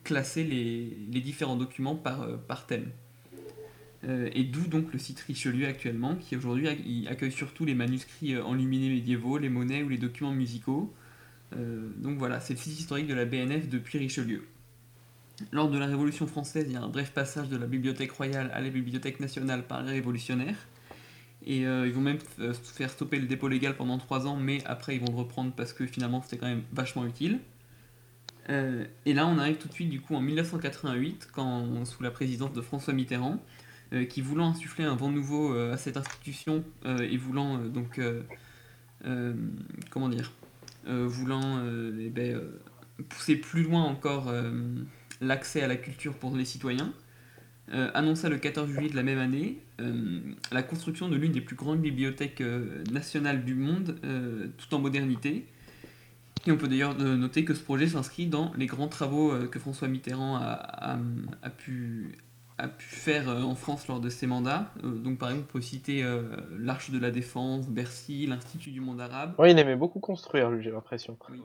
classer 0.02 0.44
les, 0.44 1.20
différents 1.20 1.57
documents 1.57 1.94
par, 1.94 2.26
par 2.48 2.66
thème. 2.66 2.90
Et 4.07 4.44
d'où 4.44 4.66
donc 4.66 4.92
le 4.92 4.98
site 4.98 5.20
Richelieu 5.20 5.66
actuellement, 5.66 6.14
qui 6.16 6.37
aujourd'hui 6.37 6.66
ac- 6.66 6.83
il 6.85 7.09
accueille 7.09 7.33
surtout 7.33 7.64
les 7.64 7.74
manuscrits 7.74 8.38
enluminés 8.38 8.90
médiévaux, 8.90 9.38
les 9.38 9.48
monnaies 9.48 9.83
ou 9.83 9.88
les 9.88 9.96
documents 9.98 10.33
musicaux. 10.33 10.94
Euh, 11.57 11.88
donc 11.97 12.19
voilà, 12.19 12.40
c'est 12.40 12.55
le 12.55 12.59
site 12.59 12.79
historique 12.79 13.07
de 13.07 13.14
la 13.14 13.25
BNF 13.25 13.69
depuis 13.69 13.99
Richelieu. 13.99 14.45
Lors 15.53 15.69
de 15.69 15.79
la 15.79 15.87
Révolution 15.87 16.27
française, 16.27 16.67
il 16.69 16.75
y 16.75 16.77
a 16.77 16.83
un 16.83 16.88
bref 16.88 17.11
passage 17.12 17.49
de 17.49 17.57
la 17.57 17.67
Bibliothèque 17.67 18.12
royale 18.12 18.51
à 18.55 18.61
la 18.61 18.71
Bibliothèque 18.71 19.21
nationale 19.21 19.64
par 19.67 19.83
les 19.83 19.93
révolutionnaires. 19.93 20.69
Et 21.47 21.67
euh, 21.67 21.87
ils 21.87 21.93
vont 21.93 22.01
même 22.01 22.19
euh, 22.38 22.55
faire 22.55 22.88
stopper 22.88 23.19
le 23.19 23.27
dépôt 23.27 23.49
légal 23.49 23.77
pendant 23.77 23.99
trois 23.99 24.27
ans, 24.27 24.37
mais 24.37 24.64
après 24.64 24.97
ils 24.97 25.01
vont 25.01 25.12
le 25.12 25.19
reprendre 25.19 25.53
parce 25.53 25.73
que 25.73 25.87
finalement 25.87 26.23
c'était 26.23 26.38
quand 26.38 26.47
même 26.47 26.62
vachement 26.73 27.05
utile. 27.05 27.40
Et 29.07 29.14
là 29.14 29.27
on 29.27 29.38
arrive 29.38 29.57
tout 29.57 29.69
de 29.69 29.73
suite 29.73 29.88
du 29.88 30.03
coup 30.03 30.14
en 30.14 30.21
1988, 30.21 31.31
quand, 31.33 31.87
sous 31.87 32.03
la 32.03 32.11
présidence 32.11 32.53
de 32.53 32.61
François 32.61 32.93
Mitterrand, 32.93 33.43
qui 34.11 34.21
voulant 34.21 34.51
insuffler 34.51 34.85
un 34.85 34.97
vent 34.97 35.11
nouveau 35.11 35.55
à 35.55 35.79
cette 35.79 35.97
institution 35.97 36.62
et 36.85 37.17
voulant 37.17 37.57
donc 37.57 37.99
comment 39.88 40.11
dire 40.11 40.31
voulant 40.87 41.59
euh, 41.59 41.97
eh 42.01 42.11
ben, 42.11 42.37
euh, 42.37 42.61
pousser 43.09 43.37
plus 43.37 43.62
loin 43.62 43.83
encore 43.83 44.29
euh, 44.29 44.51
l'accès 45.20 45.62
à 45.62 45.68
la 45.68 45.77
culture 45.77 46.14
pour 46.14 46.37
les 46.37 46.44
citoyens, 46.44 46.92
euh, 47.73 47.90
annonça 47.94 48.29
le 48.29 48.38
14 48.38 48.70
juillet 48.70 48.90
de 48.90 48.97
la 48.97 49.03
même 49.03 49.18
année 49.18 49.59
euh, 49.81 50.20
la 50.53 50.62
construction 50.62 51.09
de 51.09 51.16
l'une 51.16 51.33
des 51.33 51.40
plus 51.40 51.57
grandes 51.57 51.81
bibliothèques 51.81 52.40
euh, 52.40 52.85
nationales 52.92 53.44
du 53.44 53.55
monde, 53.55 53.99
euh, 54.05 54.47
tout 54.57 54.73
en 54.75 54.79
modernité. 54.79 55.47
Et 56.47 56.53
on 56.53 56.57
peut 56.57 56.68
d'ailleurs 56.68 56.94
euh, 57.01 57.16
noter 57.16 57.44
que 57.44 57.55
ce 57.55 57.62
projet 57.62 57.88
s'inscrit 57.88 58.27
dans 58.27 58.53
les 58.57 58.66
grands 58.66 58.87
travaux 58.87 59.33
euh, 59.33 59.49
que 59.49 59.59
François 59.59 59.88
Mitterrand 59.88 60.37
a 60.37 60.99
pu, 61.57 62.12
a 62.59 62.69
pu 62.69 62.85
faire 62.87 63.29
euh, 63.29 63.43
en 63.43 63.55
France 63.57 63.88
lors 63.88 63.99
de 64.01 64.09
ses 64.09 64.27
mandats. 64.27 64.71
Euh, 64.85 64.90
donc 64.99 65.19
par 65.19 65.31
exemple, 65.31 65.47
on 65.51 65.53
peut 65.55 65.61
citer 65.61 66.05
euh, 66.05 66.23
l'Arche 66.57 66.90
de 66.90 66.99
la 66.99 67.11
Défense, 67.11 67.69
Bercy, 67.69 68.27
l'Institut 68.27 68.71
du 68.71 68.81
monde 68.81 69.01
arabe. 69.01 69.35
Ouais, 69.38 69.51
il 69.51 69.59
aimait 69.59 69.75
beaucoup 69.77 69.99
construire, 70.01 70.51
lui, 70.51 70.62
j'ai 70.62 70.71
l'impression. 70.71 71.19
Oui. 71.31 71.40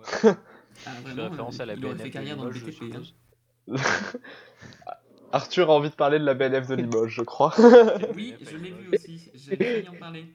Ah, 0.85 0.91
vraiment, 1.03 1.29
référence 1.29 1.59
euh, 1.59 1.63
à 1.63 1.65
la 1.65 1.73
il 1.73 1.83
aurait 1.85 1.95
BNF 1.95 2.03
fait 2.03 2.09
carrière 2.11 2.37
dans 2.37 2.45
le 2.45 2.51
BTP. 2.51 2.95
hein. 2.95 3.75
Arthur 5.31 5.69
a 5.69 5.73
envie 5.73 5.89
de 5.89 5.95
parler 5.95 6.19
de 6.19 6.23
la 6.25 6.33
BNF 6.33 6.67
de 6.67 6.75
Limoges, 6.75 7.13
je 7.15 7.21
crois. 7.21 7.53
Oui, 8.15 8.35
je 8.41 8.57
l'ai 8.57 8.71
vu 8.71 8.89
aussi. 8.93 9.29
J'ai 9.35 9.55
failli 9.57 9.89
en 9.89 9.93
parler. 9.99 10.25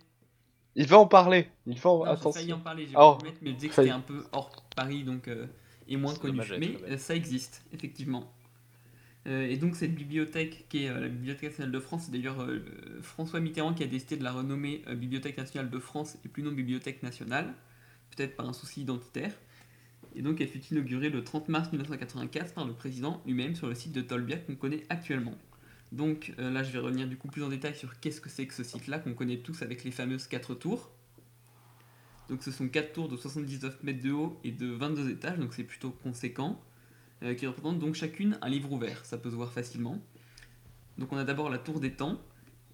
il 0.76 0.86
va 0.86 0.98
en 0.98 1.06
parler. 1.06 1.48
Il 1.66 1.78
va 1.78 1.90
en... 1.90 1.98
Non, 1.98 2.04
j'ai 2.04 2.10
Attention. 2.12 2.32
failli 2.32 2.52
en 2.52 2.58
parler, 2.60 2.86
j'ai 2.86 2.94
Oh, 2.96 3.18
mettre, 3.22 3.38
mais 3.42 3.50
je 3.50 3.54
disais 3.56 3.68
que 3.68 3.74
c'était 3.74 3.90
un 3.90 4.00
peu 4.00 4.24
hors 4.32 4.50
Paris 4.76 5.02
donc, 5.04 5.28
euh, 5.28 5.46
et 5.88 5.96
moins 5.96 6.14
connu. 6.14 6.40
Mais 6.58 6.96
ça 6.98 7.14
existe, 7.14 7.64
effectivement. 7.72 8.32
Euh, 9.26 9.48
et 9.48 9.56
donc 9.56 9.76
cette 9.76 9.94
bibliothèque, 9.94 10.66
qui 10.68 10.84
est 10.84 10.90
euh, 10.90 11.00
la 11.00 11.08
Bibliothèque 11.08 11.50
nationale 11.50 11.72
de 11.72 11.80
France, 11.80 12.04
c'est 12.06 12.12
d'ailleurs 12.12 12.42
euh, 12.42 12.60
François 13.00 13.40
Mitterrand 13.40 13.72
qui 13.72 13.82
a 13.82 13.86
décidé 13.86 14.16
de 14.16 14.24
la 14.24 14.32
renommer 14.32 14.84
Bibliothèque 14.96 15.38
nationale 15.38 15.70
de 15.70 15.78
France 15.78 16.18
et 16.24 16.28
plus 16.28 16.42
non 16.42 16.52
Bibliothèque 16.52 17.02
nationale, 17.02 17.54
peut-être 18.14 18.36
par 18.36 18.48
un 18.48 18.52
souci 18.52 18.82
identitaire. 18.82 19.32
Et 20.14 20.22
donc 20.22 20.40
elle 20.40 20.48
fut 20.48 20.60
inaugurée 20.70 21.08
le 21.08 21.24
30 21.24 21.48
mars 21.48 21.72
1984 21.72 22.54
par 22.54 22.66
le 22.66 22.74
président 22.74 23.22
lui-même 23.26 23.54
sur 23.56 23.66
le 23.66 23.74
site 23.74 23.92
de 23.92 24.02
Tolbiac 24.02 24.46
qu'on 24.46 24.54
connaît 24.54 24.84
actuellement. 24.88 25.34
Donc 25.90 26.32
là 26.38 26.62
je 26.62 26.70
vais 26.70 26.78
revenir 26.78 27.08
du 27.08 27.16
coup 27.16 27.28
plus 27.28 27.42
en 27.42 27.48
détail 27.48 27.74
sur 27.74 27.98
qu'est-ce 27.98 28.20
que 28.20 28.28
c'est 28.28 28.46
que 28.46 28.54
ce 28.54 28.62
site-là 28.62 28.98
qu'on 28.98 29.14
connaît 29.14 29.38
tous 29.38 29.62
avec 29.62 29.82
les 29.82 29.90
fameuses 29.90 30.28
quatre 30.28 30.54
tours. 30.54 30.92
Donc 32.28 32.42
ce 32.42 32.50
sont 32.50 32.68
4 32.68 32.92
tours 32.92 33.08
de 33.08 33.16
79 33.16 33.82
mètres 33.82 34.02
de 34.02 34.12
haut 34.12 34.38
et 34.44 34.50
de 34.50 34.66
22 34.66 35.10
étages, 35.10 35.38
donc 35.38 35.52
c'est 35.52 35.64
plutôt 35.64 35.90
conséquent, 35.90 36.60
euh, 37.24 37.34
qui 37.34 37.46
représentent 37.46 37.78
donc 37.78 37.94
chacune 37.94 38.38
un 38.42 38.48
livre 38.48 38.70
ouvert, 38.72 39.04
ça 39.04 39.18
peut 39.18 39.30
se 39.30 39.34
voir 39.36 39.52
facilement. 39.52 39.98
Donc 40.98 41.12
on 41.12 41.16
a 41.16 41.24
d'abord 41.24 41.50
la 41.50 41.58
tour 41.58 41.80
des 41.80 41.92
temps, 41.92 42.20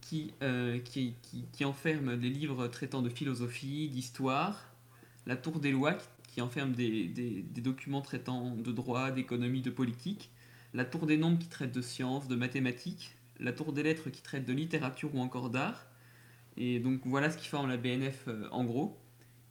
qui, 0.00 0.32
euh, 0.42 0.78
qui, 0.78 1.14
qui, 1.52 1.64
enferme 1.64 2.16
des 2.16 2.30
livres 2.30 2.66
traitant 2.68 3.02
de 3.02 3.08
philosophie, 3.10 3.88
d'histoire, 3.88 4.72
la 5.26 5.36
tour 5.36 5.60
des 5.60 5.70
lois, 5.72 5.96
qui, 6.28 6.40
enferme 6.40 6.72
des, 6.72 7.06
des- 7.08 7.42
des 7.42 7.60
documents 7.60 8.00
traitant 8.02 8.56
de 8.56 8.72
droit, 8.72 9.10
d'économie, 9.10 9.60
de 9.62 9.70
politique, 9.70 10.30
la 10.74 10.84
tour 10.84 11.06
des 11.06 11.16
nombres 11.16 11.38
qui 11.38 11.48
traite 11.48 11.72
de 11.72 11.82
sciences, 11.82 12.28
de 12.28 12.36
mathématiques, 12.36 13.16
la 13.38 13.52
tour 13.52 13.72
des 13.72 13.82
lettres 13.82 14.10
qui 14.10 14.22
traite 14.22 14.46
de 14.46 14.52
littérature 14.52 15.14
ou 15.14 15.20
encore 15.20 15.50
d'art. 15.50 15.86
Et 16.56 16.78
donc 16.80 17.00
voilà 17.04 17.30
ce 17.30 17.38
qui 17.38 17.48
forme 17.48 17.68
la 17.68 17.76
BNF 17.76 18.24
euh, 18.28 18.48
en 18.50 18.64
gros. 18.64 18.98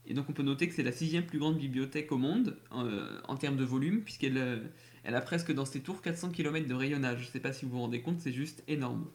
Et 0.06 0.14
donc 0.14 0.26
on 0.30 0.34
peut 0.34 0.44
noter 0.44 0.68
que 0.68 0.74
c'est 0.74 0.84
la 0.84 0.92
sixième 0.92 1.26
plus 1.26 1.40
grande 1.40 1.58
bibliothèque 1.58 2.12
au 2.12 2.18
monde 2.18 2.58
euh, 2.74 3.20
en 3.28 3.36
termes 3.36 3.58
de 3.58 3.64
volume, 3.64 4.02
puisqu'elle 4.02 4.38
euh, 4.38 4.58
elle 5.04 5.16
a 5.16 5.22
presque 5.22 5.54
dans 5.54 5.66
ses 5.66 5.82
tours 5.82 6.02
400 6.02 6.32
km 6.32 6.68
de 6.68 6.74
rayonnage. 6.74 7.22
Je 7.22 7.28
ne 7.28 7.32
sais 7.32 7.40
pas 7.40 7.54
si 7.54 7.66
vous 7.66 7.72
vous 7.72 7.80
rendez 7.80 8.02
compte, 8.02 8.20
c'est 8.20 8.34
juste 8.34 8.64
énorme. 8.68 9.08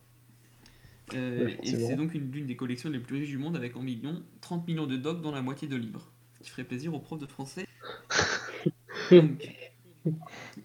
Euh, 1.15 1.45
Ouais, 1.45 1.59
et 1.63 1.77
c'est 1.77 1.97
donc 1.97 2.15
une 2.15 2.31
l'une 2.33 2.47
des 2.47 2.57
collections 2.57 2.89
les 2.89 2.99
plus 2.99 3.17
riches 3.17 3.29
du 3.29 3.37
monde 3.39 3.57
avec 3.57 3.77
en 3.77 3.83
millions 3.83 4.23
30 4.41 4.67
millions 4.67 4.87
de 4.87 4.97
docs 4.97 5.21
dans 5.21 5.33
la 5.33 5.43
moitié 5.43 5.69
de 5.69 5.77
livres. 5.77 6.11
Ce 6.35 6.45
qui 6.45 6.51
ferait 6.51 6.65
plaisir 6.65 6.95
aux 6.95 7.01
profs 7.01 7.19
de 7.19 7.27
français. 7.27 7.67
Donc, 9.11 9.55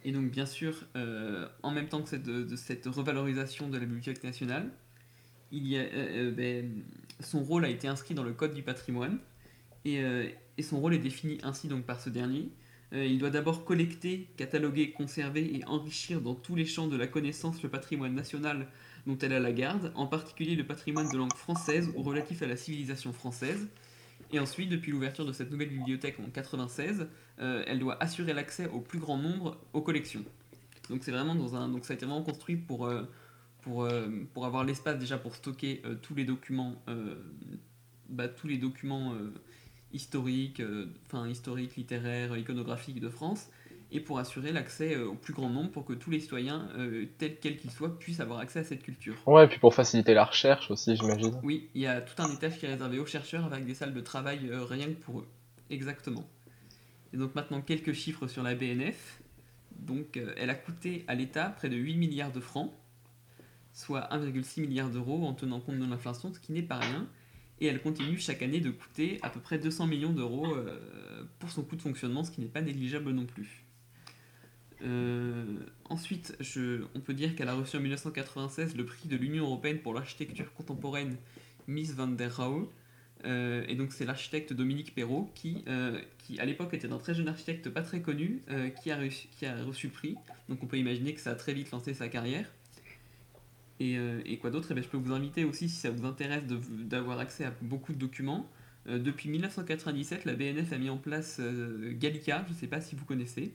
et 0.06 0.12
donc 0.12 0.32
bien 0.32 0.46
sûr, 0.46 0.86
en 1.64 1.72
même 1.72 1.88
temps 1.88 2.02
que 2.02 2.10
cette, 2.10 2.24
de, 2.24 2.56
cette 2.56 2.86
revalorisation 2.86 3.68
de 3.68 3.78
la 3.78 3.86
Bibliothèque 3.86 4.24
nationale, 4.24 4.72
il 5.52 5.68
y 5.68 5.78
a, 5.78 5.86
ben, 6.32 6.84
son 7.20 7.44
rôle 7.44 7.66
a 7.66 7.70
été 7.70 7.88
inscrit 7.88 8.16
dans 8.16 8.24
le 8.24 8.34
Code 8.34 8.54
du 8.54 8.64
patrimoine 8.64 9.20
et, 9.86 10.02
euh, 10.02 10.28
et 10.58 10.64
son 10.64 10.80
rôle 10.80 10.94
est 10.94 11.00
défini 11.00 11.38
ainsi 11.44 11.68
donc 11.68 11.86
par 11.86 12.02
ce 12.02 12.10
dernier. 12.10 12.50
Euh, 12.94 13.06
il 13.06 13.20
doit 13.20 13.30
d'abord 13.30 13.66
collecter, 13.66 14.28
cataloguer, 14.36 14.92
conserver 14.92 15.56
et 15.56 15.64
enrichir 15.66 16.22
dans 16.22 16.34
tous 16.34 16.56
les 16.56 16.66
champs 16.66 16.88
de 16.88 16.98
la 16.98 17.08
connaissance 17.08 17.62
le 17.62 17.70
patrimoine 17.70 18.16
national 18.16 18.68
dont 19.06 19.18
elle 19.20 19.34
a 19.34 19.40
la 19.40 19.52
garde, 19.52 19.92
en 19.96 20.08
particulier 20.08 20.56
le 20.56 20.66
patrimoine 20.66 21.10
de 21.10 21.18
langue 21.18 21.36
française 21.36 21.90
ou 21.96 22.02
relatif 22.02 22.42
à 22.42 22.48
la 22.48 22.58
civilisation 22.58 23.14
française. 23.14 23.68
Et 24.32 24.40
ensuite, 24.40 24.70
depuis 24.70 24.92
l'ouverture 24.92 25.26
de 25.26 25.34
cette 25.34 25.52
nouvelle 25.52 25.70
bibliothèque 25.70 26.20
en 26.20 26.30
96, 26.30 27.08
euh, 27.40 27.64
elle 27.66 27.80
doit 27.80 28.02
assurer 28.02 28.34
l'accès 28.34 28.68
au 28.68 28.80
plus 28.80 29.00
grand 29.00 29.18
nombre 29.18 29.58
aux 29.74 29.82
collections. 29.82 30.24
Donc 30.90 31.04
c'est 31.04 31.12
vraiment 31.12 31.36
dans 31.36 31.56
un, 31.56 31.70
donc 31.70 31.86
ça 31.86 31.94
a 31.94 31.96
été 31.96 32.06
vraiment 32.06 32.24
construit 32.24 32.58
pour 32.58 32.92
pour, 33.62 33.88
pour 34.34 34.46
avoir 34.46 34.64
l'espace 34.64 34.98
déjà 34.98 35.18
pour 35.18 35.36
stocker 35.36 35.84
tous 36.02 36.16
les 36.16 36.24
documents, 36.24 36.82
bah, 38.08 38.28
tous 38.28 38.48
les 38.48 38.58
documents 38.58 39.14
historiques, 39.94 40.60
euh, 40.60 40.88
enfin 41.06 41.28
historiques, 41.28 41.76
littéraires, 41.76 42.38
iconographiques 42.38 43.00
de 43.00 43.10
France, 43.10 43.50
et 43.92 44.00
pour 44.00 44.20
assurer 44.20 44.52
l'accès 44.52 44.96
euh, 44.96 45.08
au 45.08 45.16
plus 45.16 45.34
grand 45.34 45.50
nombre 45.50 45.72
pour 45.72 45.86
que 45.86 45.94
tous 45.94 46.12
les 46.12 46.20
citoyens, 46.20 46.70
euh, 46.78 47.06
tels 47.18 47.40
quels 47.40 47.58
qu'ils 47.58 47.72
soient, 47.72 47.98
puissent 47.98 48.20
avoir 48.20 48.40
accès 48.40 48.60
à 48.60 48.64
cette 48.64 48.84
culture. 48.84 49.16
Ouais, 49.26 49.46
et 49.46 49.48
puis 49.48 49.60
pour 49.60 49.74
faciliter 49.74 50.14
la 50.14 50.26
recherche 50.26 50.70
aussi, 50.70 50.96
j'imagine. 50.96 51.40
Oui, 51.44 51.70
il 51.74 51.82
y 51.82 51.88
a 51.88 52.02
tout 52.02 52.22
un 52.22 52.32
étage 52.32 52.58
qui 52.60 52.66
est 52.66 52.70
réservé 52.70 53.00
aux 53.00 53.06
chercheurs 53.06 53.46
avec 53.46 53.66
des 53.66 53.74
salles 53.74 53.94
de 53.94 54.02
travail 54.02 54.50
euh, 54.50 54.64
rien 54.64 54.88
que 54.88 55.00
pour 55.00 55.20
eux. 55.20 55.28
Exactement. 55.70 56.28
Et 57.14 57.18
donc 57.18 57.34
maintenant 57.34 57.62
quelques 57.62 57.94
chiffres 57.94 58.28
sur 58.28 58.44
la 58.44 58.56
BNF. 58.56 59.22
Donc 59.72 60.18
euh, 60.18 60.34
elle 60.38 60.50
a 60.50 60.56
coûté 60.56 61.06
à 61.08 61.16
l'État 61.16 61.50
près 61.50 61.70
de 61.70 61.76
8 61.76 61.96
milliards 61.96 62.32
de 62.32 62.40
francs, 62.40 62.72
soit 63.74 64.08
1,6 64.12 64.62
milliard 64.62 64.90
d'euros 64.90 65.26
en 65.26 65.34
tenant 65.34 65.60
compte 65.60 65.80
de 65.80 65.86
l'inflation, 65.86 66.32
ce 66.34 66.40
qui 66.40 66.52
n'est 66.52 66.62
pas 66.62 66.78
rien. 66.78 67.08
Et 67.62 67.68
elle 67.68 67.82
continue 67.82 68.18
chaque 68.18 68.42
année 68.42 68.62
de 68.62 68.72
coûter 68.72 69.20
à 69.22 69.30
peu 69.30 69.40
près 69.40 69.60
200 69.60 69.88
millions 69.88 70.14
d'euros 70.14 70.56
euh, 70.56 70.80
pour 71.40 71.50
son 71.50 71.64
coût 71.64 71.76
de 71.76 71.82
fonctionnement, 71.82 72.24
ce 72.24 72.32
qui 72.32 72.42
n'est 72.42 72.48
pas 72.48 72.62
négligeable 72.62 73.12
non 73.12 73.26
plus. 73.26 73.66
Euh, 74.82 75.44
ensuite, 75.90 76.38
on 76.96 77.02
peut 77.02 77.14
dire 77.14 77.36
qu'elle 77.36 77.50
a 77.50 77.56
reçu 77.56 77.76
en 77.76 77.82
1996 77.82 78.78
le 78.78 78.86
prix 78.86 79.10
de 79.10 79.18
l'Union 79.18 79.44
européenne 79.44 79.80
pour 79.80 79.94
l'architecture 79.94 80.54
contemporaine 80.54 81.18
Miss 81.68 81.94
van 81.94 82.08
der 82.08 82.38
Rohe. 82.38 82.70
Euh, 83.26 83.66
et 83.68 83.76
donc 83.76 83.92
c'est 83.92 84.06
l'architecte 84.06 84.54
Dominique 84.54 84.96
Perrault 84.96 85.30
qui, 85.36 85.66
à 85.68 86.46
l'époque 86.46 86.74
était 86.74 86.90
un 86.90 86.98
très 86.98 87.14
jeune 87.14 87.28
architecte 87.28 87.70
pas 87.70 87.82
très 87.82 88.02
connu 88.02 88.42
qui 88.82 88.90
a 88.90 89.66
reçu 89.66 89.88
le 89.88 89.94
prix. 89.94 90.16
Donc 90.48 90.64
on 90.64 90.68
peut 90.68 90.78
imaginer 90.78 91.14
que 91.14 91.20
ça 91.20 91.32
a 91.32 91.36
très 91.36 91.54
vite 91.54 91.72
lancé 91.72 91.94
sa 91.94 92.08
carrière. 92.08 92.50
Et, 93.80 93.98
euh, 93.98 94.22
et 94.26 94.38
quoi 94.38 94.52
d'autre? 94.52 94.68
Eh 94.72 94.74
bien, 94.74 94.84
Je 94.84 94.90
peux 94.90 94.98
vous 94.98 95.14
inviter 95.14 95.46
aussi, 95.46 95.70
si 95.70 95.76
ça 95.76 95.90
vous 95.90 96.06
intéresse, 96.06 96.44
d'avoir 96.46 97.20
accès 97.20 97.46
à 97.46 97.54
beaucoup 97.62 97.94
de 97.94 97.98
documents. 97.98 98.50
Euh, 98.88 99.00
depuis 99.00 99.30
1997, 99.30 100.26
la 100.26 100.34
BNF 100.34 100.74
a 100.74 100.78
mis 100.78 100.90
en 100.90 100.98
place 100.98 101.38
euh, 101.40 101.94
Gallica, 101.98 102.44
je 102.48 102.54
ne 102.54 102.58
sais 102.58 102.68
pas 102.68 102.82
si 102.82 102.96
vous 102.96 103.06
connaissez. 103.06 103.54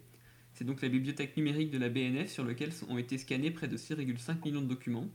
C'est 0.54 0.64
donc 0.64 0.82
la 0.82 0.88
bibliothèque 0.88 1.36
numérique 1.36 1.70
de 1.70 1.78
la 1.78 1.88
BNF 1.88 2.30
sur 2.30 2.44
laquelle 2.44 2.70
ont 2.88 2.98
été 2.98 3.18
scannés 3.18 3.50
près 3.50 3.68
de 3.68 3.76
6,5 3.76 4.44
millions 4.44 4.62
de 4.62 4.68
documents. 4.68 5.08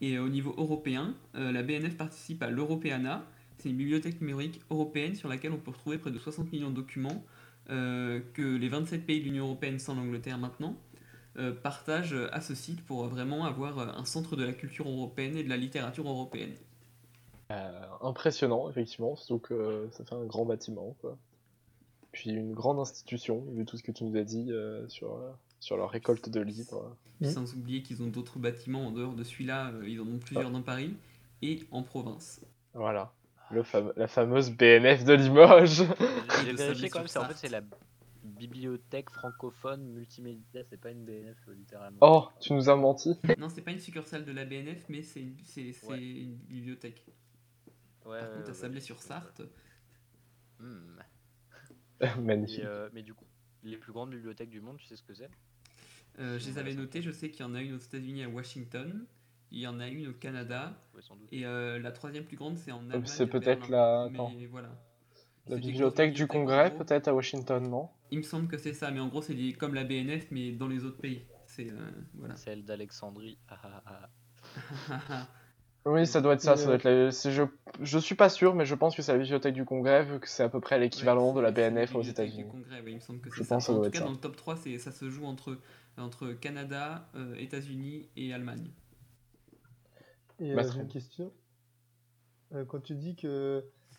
Et 0.00 0.18
au 0.18 0.28
niveau 0.28 0.54
européen, 0.56 1.14
la 1.34 1.62
BNF 1.62 1.96
participe 1.96 2.42
à 2.42 2.50
l'Europeana. 2.50 3.24
C'est 3.58 3.68
une 3.68 3.76
bibliothèque 3.76 4.20
numérique 4.20 4.60
européenne 4.70 5.14
sur 5.14 5.28
laquelle 5.28 5.52
on 5.52 5.58
peut 5.58 5.70
retrouver 5.70 5.98
près 5.98 6.10
de 6.10 6.18
60 6.18 6.50
millions 6.52 6.70
de 6.70 6.74
documents 6.74 7.22
que 7.68 8.56
les 8.56 8.68
27 8.68 9.04
pays 9.04 9.20
de 9.20 9.26
l'Union 9.26 9.44
européenne, 9.44 9.78
sans 9.78 9.94
l'Angleterre 9.94 10.38
maintenant, 10.38 10.76
partagent 11.62 12.16
à 12.32 12.40
ce 12.40 12.54
site 12.54 12.84
pour 12.84 13.04
vraiment 13.06 13.44
avoir 13.44 13.78
euh, 13.78 13.86
un 13.94 14.04
centre 14.04 14.36
de 14.36 14.44
la 14.44 14.52
culture 14.52 14.88
européenne 14.88 15.36
et 15.36 15.44
de 15.44 15.48
la 15.48 15.56
littérature 15.56 16.08
européenne. 16.08 16.52
Euh, 17.50 17.70
impressionnant, 18.00 18.70
effectivement, 18.70 19.16
surtout 19.16 19.38
que 19.38 19.88
ça 19.92 20.04
fait 20.04 20.14
un 20.14 20.24
grand 20.24 20.44
bâtiment, 20.44 20.96
quoi. 21.00 21.16
Puis 22.12 22.30
une 22.30 22.52
grande 22.52 22.78
institution, 22.78 23.42
vu 23.54 23.64
tout 23.64 23.76
ce 23.78 23.82
que 23.82 23.92
tu 23.92 24.04
nous 24.04 24.16
as 24.18 24.24
dit 24.24 24.46
euh, 24.50 24.86
sur, 24.88 25.14
euh, 25.16 25.30
sur 25.60 25.76
leur 25.78 25.90
récolte 25.90 26.28
de 26.28 26.40
livres. 26.40 26.94
Mhm. 27.20 27.30
Sans 27.30 27.54
oublier 27.54 27.82
qu'ils 27.82 28.02
ont 28.02 28.06
d'autres 28.08 28.38
bâtiments 28.38 28.86
en 28.86 28.90
dehors 28.90 29.14
de 29.14 29.24
celui-là, 29.24 29.70
euh, 29.70 29.88
ils 29.88 30.00
en 30.00 30.06
ont 30.06 30.18
plusieurs 30.18 30.50
dans 30.50 30.60
Paris 30.62 30.94
et 31.40 31.60
en 31.70 31.82
province. 31.82 32.40
Voilà, 32.74 33.12
le 33.50 33.62
fame- 33.62 33.92
la 33.96 34.08
fameuse 34.08 34.50
BNF 34.50 35.04
de 35.04 35.14
Limoges. 35.14 35.84
J'ai 36.44 36.52
vérifié 36.52 36.88
quand 36.90 36.98
même, 37.00 37.08
c'est 37.08 37.18
en 37.18 37.24
fait 37.24 37.36
c'est 37.36 37.48
la 37.48 37.62
bibliothèque 38.22 39.10
francophone 39.10 39.82
multimédia, 39.92 40.62
c'est 40.64 40.80
pas 40.80 40.90
une 40.90 41.04
BNF 41.04 41.36
euh, 41.48 41.54
littéralement. 41.54 41.98
oh, 42.02 42.28
tu 42.40 42.52
nous 42.52 42.68
as 42.68 42.76
menti. 42.76 43.14
Non, 43.38 43.48
c'est 43.48 43.62
pas 43.62 43.72
une 43.72 43.80
succursale 43.80 44.24
de 44.24 44.32
la 44.32 44.44
BNF, 44.44 44.84
mais 44.88 45.02
c'est 45.02 45.20
une, 45.20 45.36
c'est- 45.44 45.72
c'est 45.72 45.86
Ouais. 45.86 46.02
une 46.02 46.34
bibliothèque. 46.36 47.04
ouais, 48.06 48.18
Par 48.20 48.32
contre, 48.32 48.44
à 48.46 48.48
ouais, 48.48 48.54
Sablé-sur-Sarthe, 48.54 49.42
Hmm. 50.60 50.96
Magnifique. 52.20 52.60
Et, 52.60 52.64
euh, 52.66 52.88
mais 52.92 53.02
du 53.02 53.14
coup, 53.14 53.24
les 53.64 53.76
plus 53.76 53.92
grandes 53.92 54.10
bibliothèques 54.10 54.50
du 54.50 54.60
monde, 54.60 54.76
tu 54.78 54.86
sais 54.86 54.96
ce 54.96 55.02
que 55.02 55.14
c'est? 55.14 55.30
Euh, 56.18 56.38
je 56.38 56.46
les 56.46 56.58
avais 56.58 56.74
notées. 56.74 57.02
Je 57.02 57.10
sais 57.10 57.30
qu'il 57.30 57.40
y 57.40 57.48
en 57.48 57.54
a 57.54 57.62
une 57.62 57.74
aux 57.74 57.78
États-Unis 57.78 58.22
à 58.24 58.28
Washington, 58.28 59.06
il 59.50 59.60
y 59.60 59.66
en 59.66 59.80
a 59.80 59.88
une 59.88 60.08
au 60.08 60.12
Canada, 60.12 60.74
Ouais, 60.94 61.02
sans 61.02 61.16
doute. 61.16 61.28
et 61.32 61.44
euh, 61.46 61.78
la 61.78 61.90
troisième 61.92 62.24
plus 62.24 62.36
grande, 62.36 62.58
c'est 62.58 62.70
en 62.72 62.80
Allemagne. 62.90 63.06
c'est 63.06 63.26
peut-être 63.26 63.68
Berlin. 63.68 63.70
la- 63.70 64.02
attends. 64.04 64.32
Mais 64.36 64.46
voilà. 64.46 64.70
La 65.48 65.56
bibliothèque 65.56 66.12
du 66.12 66.26
Congrès, 66.26 66.74
peut-être 66.74 67.08
à 67.08 67.14
Washington, 67.14 67.68
non? 67.68 67.88
Il 68.10 68.18
me 68.18 68.22
semble 68.22 68.46
que 68.48 68.56
c'est 68.58 68.74
ça, 68.74 68.90
mais 68.90 69.00
en 69.00 69.08
gros, 69.08 69.22
c'est 69.22 69.34
comme 69.54 69.74
la 69.74 69.84
BNF, 69.84 70.30
mais 70.30 70.52
dans 70.52 70.68
les 70.68 70.84
autres 70.84 70.98
pays. 71.00 71.24
C'est 71.46 71.70
euh, 71.70 71.90
voilà. 72.14 72.36
Celle 72.36 72.64
d'Alexandrie. 72.64 73.38
Ah, 73.48 73.58
ah, 73.86 74.08
ah. 74.90 75.28
Oui, 75.84 76.06
ça 76.06 76.20
doit 76.20 76.34
être 76.34 76.40
ça. 76.40 76.56
Ça 76.56 76.66
doit 76.66 76.76
être 76.76 76.84
la- 76.84 77.10
je... 77.10 77.42
je 77.80 77.98
suis 77.98 78.14
pas 78.14 78.28
sûr, 78.28 78.54
mais 78.54 78.64
je 78.64 78.76
pense 78.76 78.94
que 78.94 79.02
c'est 79.02 79.12
la 79.12 79.18
bibliothèque 79.18 79.54
du 79.54 79.64
Congrès, 79.64 80.04
vu 80.04 80.20
que 80.20 80.28
c'est 80.28 80.44
à 80.44 80.48
peu 80.48 80.60
près 80.60 80.78
l'équivalent 80.78 81.30
Ouais, 81.30 81.36
de 81.36 81.40
la 81.40 81.50
BNF 81.50 81.96
aux 81.96 81.98
bibliothèque 81.98 82.26
du 82.30 82.40
États-Unis. 82.42 82.50
Congrès, 82.52 82.80
ouais, 82.82 82.90
il 82.92 82.94
me 82.94 83.00
semble 83.00 83.20
que 83.20 83.30
Je 83.30 83.38
c'est 83.38 83.44
ça. 83.44 83.54
pense 83.56 83.64
que 83.64 83.66
ça 83.66 83.72
en 83.72 83.76
doit 83.78 83.86
tout 83.86 83.90
cas, 83.90 83.98
ça. 83.98 84.04
dans 84.04 84.12
le 84.12 84.16
top 84.18 84.36
3, 84.36 84.56
c'est- 84.56 84.78
ça 84.78 84.92
se 84.92 85.10
joue 85.10 85.24
entre, 85.24 85.58
entre 85.98 86.28
Canada, 86.34 87.08
euh, 87.16 87.34
États-Unis 87.34 88.08
et 88.16 88.32
Allemagne. 88.32 88.70
Et 90.38 90.52
euh, 90.54 90.62
j'ai 90.72 90.78
une 90.80 90.88
question. 90.88 91.32
Euh, 92.54 92.64
quand 92.64 92.80
tu 92.80 92.94
dis 92.94 93.16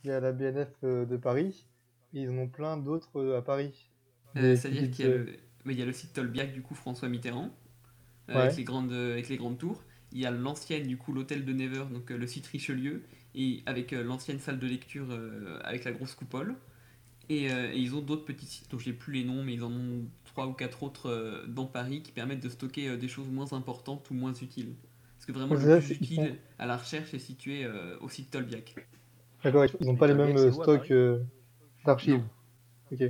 qu'il 0.04 0.12
y 0.12 0.14
a 0.14 0.20
la 0.20 0.34
BNF 0.34 0.84
euh, 0.84 1.06
de 1.06 1.18
Paris, 1.18 1.66
ils 2.14 2.30
en 2.30 2.38
ont 2.38 2.48
plein 2.50 2.78
d'autres 2.78 3.20
euh, 3.20 3.38
à 3.38 3.42
Paris. 3.42 3.90
Euh, 4.38 4.56
C'est-à-dire 4.56 4.90
petites, 4.90 4.92
qu'il 4.92 5.06
y, 5.06 5.08
a 5.08 5.12
euh, 5.12 5.18
le- 5.18 5.40
il 5.72 5.78
y 5.80 5.82
a 5.82 5.86
le 5.86 5.94
site 5.94 6.14
Tolbiac, 6.14 6.54
du 6.54 6.62
coup, 6.62 6.76
François 6.76 7.08
Mitterrand, 7.10 7.52
euh, 8.30 8.34
Ouais. 8.34 8.42
avec, 8.44 8.58
les 8.58 8.64
grandes, 8.64 8.92
euh, 8.94 9.14
avec 9.14 9.30
les 9.30 9.38
grandes 9.38 9.58
tours. 9.60 9.84
Il 10.14 10.20
y 10.20 10.26
a 10.28 10.32
l'ancienne, 10.32 10.88
du 10.88 10.98
coup, 10.98 11.14
l'hôtel 11.14 11.46
de 11.46 11.54
Never, 11.54 11.86
donc 11.92 12.12
euh, 12.12 12.18
le 12.18 12.28
site 12.28 12.48
Richelieu, 12.48 13.04
et 13.36 13.64
avec 13.66 13.94
euh, 13.94 14.04
l'ancienne 14.04 14.40
salle 14.40 14.60
de 14.60 14.68
lecture 14.68 15.08
euh, 15.12 15.60
avec 15.64 15.86
la 15.86 15.94
grosse 15.94 16.16
coupole. 16.16 16.56
Et, 17.30 17.52
euh, 17.52 17.72
et 17.74 17.80
ils 17.80 17.96
ont 17.96 18.02
d'autres 18.02 18.26
petits 18.26 18.46
sites 18.48 18.72
dont 18.72 18.80
je 18.80 18.90
n'ai 18.90 18.96
plus 18.96 19.14
les 19.14 19.26
noms, 19.26 19.44
mais 19.44 19.54
ils 19.56 19.64
en 19.64 19.72
ont 19.72 20.06
trois 20.26 20.48
ou 20.48 20.54
quatre 20.54 20.84
autres 20.84 21.08
euh, 21.10 21.46
dans 21.48 21.66
Paris 21.68 22.04
qui 22.04 22.12
permettent 22.14 22.44
de 22.44 22.50
stocker 22.50 22.90
euh, 22.90 22.98
des 22.98 23.10
choses 23.10 23.30
moins 23.30 23.54
importantes 23.54 24.10
ou 24.12 24.16
moins 24.16 24.34
utiles. 24.34 24.76
Parce 25.18 25.28
que 25.28 25.34
vraiment, 25.34 25.56
le 25.56 25.68
plus 25.68 25.92
utile 25.92 26.38
à 26.60 26.66
la 26.68 26.78
recherche 26.78 27.14
est 27.14 27.20
situé 27.20 27.66
euh, 27.66 27.98
au 28.02 28.10
site 28.10 28.32
Tolbiac. 28.32 28.78
D'accord, 29.44 29.66
ils 29.66 29.86
n'ont 29.88 29.96
pas 29.96 30.08
les 30.08 30.14
Tolbiac, 30.14 30.36
mêmes 30.36 30.38
c'est 30.38 30.46
euh, 30.48 30.52
stocks 30.52 30.78
Paris 30.80 30.94
euh, 30.94 31.20
d'archives. 31.86 32.24
Ok. 32.92 33.04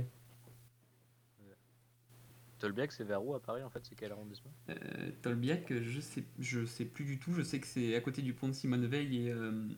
Tolbiac, 2.58 2.92
c'est 2.92 3.04
vers 3.04 3.24
où 3.24 3.34
à 3.34 3.40
Paris 3.42 3.62
en 3.62 3.70
fait? 3.70 3.84
C'est 3.84 3.94
quel 3.94 4.12
arrondissement? 4.12 4.50
Euh, 4.70 4.74
Tolbiac, 5.22 5.70
euh, 5.70 5.82
je 5.82 6.00
sais, 6.00 6.24
je 6.38 6.64
sais 6.64 6.84
plus 6.84 7.04
du 7.04 7.18
tout. 7.18 7.32
Je 7.34 7.42
sais 7.42 7.60
que 7.60 7.66
c'est 7.66 7.94
à 7.94 8.00
côté 8.00 8.22
du 8.22 8.32
pont 8.32 8.48
de 8.48 8.52
Simone 8.54 8.86
Veil 8.86 9.26
et, 9.26 9.30
euh, 9.32 9.68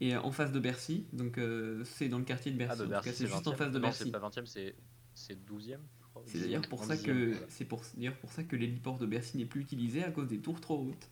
et 0.00 0.16
en 0.16 0.30
face 0.30 0.52
de 0.52 0.60
Bercy. 0.60 1.06
Donc 1.12 1.38
euh, 1.38 1.82
c'est 1.84 2.08
dans 2.08 2.18
le 2.18 2.24
quartier 2.24 2.52
de 2.52 2.58
Bercy. 2.58 2.72
Ah, 2.74 2.76
de 2.76 2.82
En 2.94 2.98
tout 3.00 3.04
Bercy, 3.04 3.12
c'est 3.14 3.26
juste 3.26 3.46
en 3.46 3.52
20e. 3.52 3.56
face 3.56 3.72
de 3.72 3.78
Non, 3.78 3.82
Bercy. 3.82 4.04
c'est 4.04 4.10
pas 4.12 4.28
20ème, 4.28 4.46
c'est 4.46 4.74
c'est 5.14 5.34
12ème, 5.34 5.78
je 6.00 6.06
crois. 6.10 6.22
C'est 6.26 6.40
d'ailleurs 6.40 6.68
pour 6.68 6.84
ça 6.84 6.94
11e, 6.94 7.02
que 7.02 7.30
voilà. 7.32 7.46
c'est 7.48 7.64
pour 7.64 7.82
d'ailleurs 7.96 8.16
pour 8.18 8.30
ça 8.32 8.44
que 8.44 8.54
l'héliport 8.54 8.98
de 8.98 9.06
Bercy 9.06 9.38
n'est 9.38 9.46
plus 9.46 9.62
utilisé 9.62 10.04
à 10.04 10.10
cause 10.10 10.28
des 10.28 10.38
tours 10.38 10.60
trop 10.60 10.78
hautes. 10.88 11.10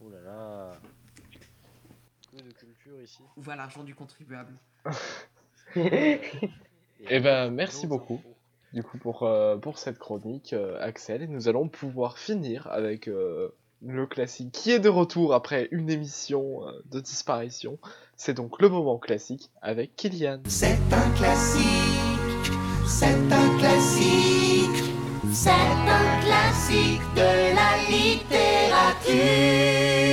Oh 0.00 0.10
là 0.10 0.20
là 0.20 0.80
Culture 2.86 3.02
ici. 3.02 3.22
Où 3.36 3.42
va 3.42 3.56
l'argent 3.56 3.82
du 3.82 3.94
contribuable 3.94 4.54
Eh 5.76 7.20
ben, 7.20 7.50
merci 7.50 7.86
beaucoup. 7.86 8.20
Du 8.72 8.82
coup, 8.82 8.96
pour, 8.98 9.22
euh, 9.22 9.56
pour 9.56 9.78
cette 9.78 9.98
chronique, 9.98 10.52
euh, 10.52 10.78
Axel, 10.80 11.22
et 11.22 11.26
nous 11.26 11.48
allons 11.48 11.68
pouvoir 11.68 12.18
finir 12.18 12.66
avec 12.68 13.08
euh, 13.08 13.54
le 13.82 14.06
classique 14.06 14.52
qui 14.52 14.70
est 14.70 14.78
de 14.78 14.88
retour 14.88 15.34
après 15.34 15.68
une 15.70 15.90
émission 15.90 16.66
euh, 16.66 16.72
de 16.90 17.00
disparition. 17.00 17.78
C'est 18.16 18.34
donc 18.34 18.60
le 18.60 18.68
moment 18.68 18.98
classique 18.98 19.50
avec 19.62 19.96
Kylian. 19.96 20.42
C'est 20.46 20.78
un 20.92 21.10
classique, 21.16 22.52
c'est 22.86 23.32
un 23.32 23.58
classique, 23.58 24.84
c'est 25.32 25.50
un 25.50 26.20
classique 26.20 27.00
de 27.14 27.54
la 27.54 27.76
littérature. 27.90 30.05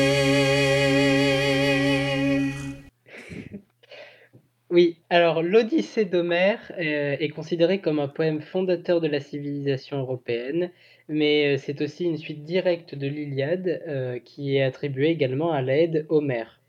Oui, 4.73 4.97
alors 5.11 5.43
l'Odyssée 5.43 6.03
d'Homère 6.03 6.71
euh, 6.79 7.15
est 7.19 7.29
considérée 7.29 7.79
comme 7.79 7.99
un 7.99 8.07
poème 8.07 8.41
fondateur 8.41 9.01
de 9.01 9.07
la 9.07 9.19
civilisation 9.19 9.99
européenne, 9.99 10.71
mais 11.07 11.53
euh, 11.53 11.57
c'est 11.59 11.79
aussi 11.83 12.05
une 12.05 12.17
suite 12.17 12.43
directe 12.43 12.95
de 12.95 13.05
l'Iliade 13.05 13.83
euh, 13.87 14.17
qui 14.17 14.57
est 14.57 14.63
attribuée 14.63 15.09
également 15.09 15.51
à 15.51 15.61
l'aide 15.61 16.07
Homère. 16.09 16.59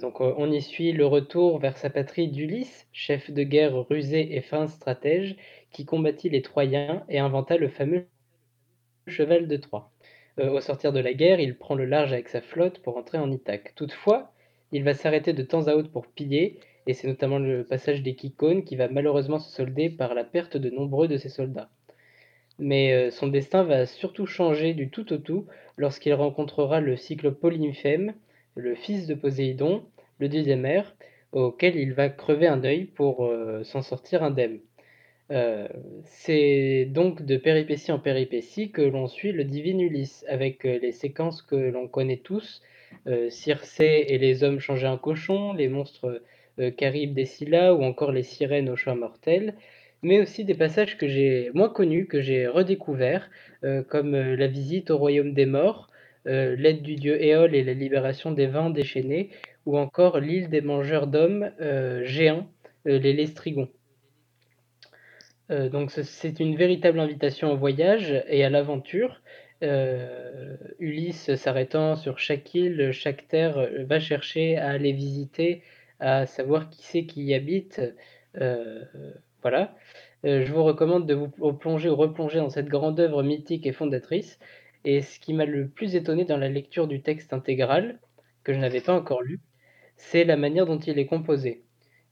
Donc 0.00 0.20
on 0.20 0.50
y 0.50 0.62
suit 0.62 0.92
le 0.92 1.06
retour 1.06 1.58
vers 1.58 1.76
sa 1.76 1.90
patrie 1.90 2.28
d'Ulysse, 2.28 2.88
chef 2.92 3.30
de 3.30 3.42
guerre 3.42 3.86
rusé 3.88 4.34
et 4.34 4.40
fin 4.40 4.66
stratège, 4.66 5.36
qui 5.70 5.84
combattit 5.84 6.30
les 6.30 6.40
Troyens 6.40 7.04
et 7.10 7.18
inventa 7.18 7.58
le 7.58 7.68
fameux 7.68 8.06
cheval 9.06 9.46
de 9.46 9.56
Troie. 9.58 9.92
Au 10.38 10.60
sortir 10.60 10.94
de 10.94 11.00
la 11.00 11.12
guerre, 11.12 11.40
il 11.40 11.58
prend 11.58 11.74
le 11.74 11.84
large 11.84 12.14
avec 12.14 12.30
sa 12.30 12.40
flotte 12.40 12.78
pour 12.78 12.96
entrer 12.96 13.18
en 13.18 13.30
Ithaque. 13.30 13.74
Toutefois, 13.74 14.32
il 14.72 14.82
va 14.82 14.94
s'arrêter 14.94 15.34
de 15.34 15.42
temps 15.42 15.68
à 15.68 15.74
autre 15.74 15.90
pour 15.90 16.06
piller, 16.06 16.58
et 16.86 16.94
c'est 16.94 17.08
notamment 17.08 17.38
le 17.38 17.64
passage 17.64 18.02
des 18.02 18.14
Kikones 18.14 18.64
qui 18.64 18.76
va 18.76 18.88
malheureusement 18.88 19.38
se 19.38 19.50
solder 19.50 19.90
par 19.90 20.14
la 20.14 20.24
perte 20.24 20.56
de 20.56 20.70
nombreux 20.70 21.08
de 21.08 21.16
ses 21.16 21.28
soldats. 21.28 21.68
Mais 22.58 22.92
euh, 22.92 23.10
son 23.10 23.26
destin 23.26 23.64
va 23.64 23.86
surtout 23.86 24.26
changer 24.26 24.72
du 24.72 24.88
tout 24.88 25.12
au 25.12 25.18
tout 25.18 25.46
lorsqu'il 25.76 26.14
rencontrera 26.14 26.80
le 26.80 26.96
cyclope 26.96 27.40
Polyphème, 27.40 28.14
le 28.54 28.74
fils 28.74 29.06
de 29.06 29.14
Poséidon, 29.14 29.84
le 30.18 30.28
des 30.28 30.56
mers, 30.56 30.96
auquel 31.32 31.76
il 31.76 31.92
va 31.92 32.08
crever 32.08 32.46
un 32.46 32.64
œil 32.64 32.84
pour 32.84 33.26
euh, 33.26 33.62
s'en 33.64 33.82
sortir 33.82 34.22
indemne. 34.22 34.60
Euh, 35.32 35.66
c'est 36.04 36.86
donc 36.86 37.22
de 37.22 37.36
péripétie 37.36 37.90
en 37.90 37.98
péripétie 37.98 38.70
que 38.70 38.82
l'on 38.82 39.08
suit 39.08 39.32
le 39.32 39.44
divin 39.44 39.78
Ulysse, 39.78 40.24
avec 40.28 40.62
les 40.64 40.92
séquences 40.92 41.42
que 41.42 41.56
l'on 41.56 41.88
connaît 41.88 42.18
tous, 42.18 42.62
euh, 43.06 43.28
Circé 43.30 44.06
et 44.08 44.18
les 44.18 44.44
hommes 44.44 44.60
changer 44.60 44.86
un 44.86 44.96
cochon, 44.96 45.52
les 45.52 45.68
monstres 45.68 46.22
euh, 46.58 46.70
caribes 46.70 47.14
des 47.14 47.24
Scylla 47.26 47.74
ou 47.74 47.82
encore 47.84 48.12
les 48.12 48.22
sirènes 48.22 48.70
aux 48.70 48.76
choix 48.76 48.94
mortels, 48.94 49.54
mais 50.02 50.20
aussi 50.20 50.44
des 50.44 50.54
passages 50.54 50.96
que 50.98 51.08
j'ai 51.08 51.50
moins 51.54 51.68
connus, 51.68 52.06
que 52.06 52.20
j'ai 52.20 52.46
redécouverts, 52.46 53.30
euh, 53.64 53.82
comme 53.82 54.14
euh, 54.14 54.36
la 54.36 54.46
visite 54.46 54.90
au 54.90 54.98
royaume 54.98 55.32
des 55.34 55.46
morts, 55.46 55.88
euh, 56.26 56.54
l'aide 56.56 56.82
du 56.82 56.96
dieu 56.96 57.22
Éole 57.22 57.54
et 57.54 57.64
la 57.64 57.74
libération 57.74 58.30
des 58.32 58.46
vins 58.46 58.70
déchaînés, 58.70 59.30
ou 59.64 59.78
encore 59.78 60.20
l'île 60.20 60.48
des 60.48 60.60
mangeurs 60.60 61.06
d'hommes 61.08 61.50
géants, 62.04 62.46
les 62.84 63.12
Lestrigons. 63.12 63.68
Donc 65.50 65.90
ce- 65.90 66.04
c'est 66.04 66.38
une 66.38 66.56
véritable 66.56 67.00
invitation 67.00 67.52
au 67.52 67.56
voyage 67.56 68.22
et 68.28 68.44
à 68.44 68.50
l'aventure. 68.50 69.22
Ulysse 70.78 71.34
s'arrêtant 71.34 71.96
sur 71.96 72.20
chaque 72.20 72.54
île, 72.54 72.92
chaque 72.92 73.26
terre, 73.26 73.68
va 73.86 73.98
chercher 73.98 74.56
à 74.56 74.70
aller 74.70 74.92
visiter, 74.92 75.62
à 76.00 76.26
savoir 76.26 76.70
qui 76.70 76.82
c'est 76.82 77.06
qui 77.06 77.24
y 77.24 77.34
habite. 77.34 77.80
Euh, 78.40 78.84
voilà. 79.42 79.74
Euh, 80.24 80.44
je 80.44 80.52
vous 80.52 80.64
recommande 80.64 81.06
de 81.06 81.14
vous 81.14 81.28
plonger 81.52 81.88
ou 81.88 81.96
replonger 81.96 82.38
dans 82.38 82.50
cette 82.50 82.68
grande 82.68 82.98
œuvre 83.00 83.22
mythique 83.22 83.66
et 83.66 83.72
fondatrice. 83.72 84.38
Et 84.84 85.02
ce 85.02 85.18
qui 85.20 85.34
m'a 85.34 85.44
le 85.44 85.68
plus 85.68 85.96
étonné 85.96 86.24
dans 86.24 86.36
la 86.36 86.48
lecture 86.48 86.86
du 86.86 87.02
texte 87.02 87.32
intégral, 87.32 87.98
que 88.44 88.52
je 88.52 88.58
n'avais 88.58 88.80
pas 88.80 88.94
encore 88.94 89.22
lu, 89.22 89.40
c'est 89.96 90.24
la 90.24 90.36
manière 90.36 90.66
dont 90.66 90.78
il 90.78 90.98
est 90.98 91.06
composé. 91.06 91.62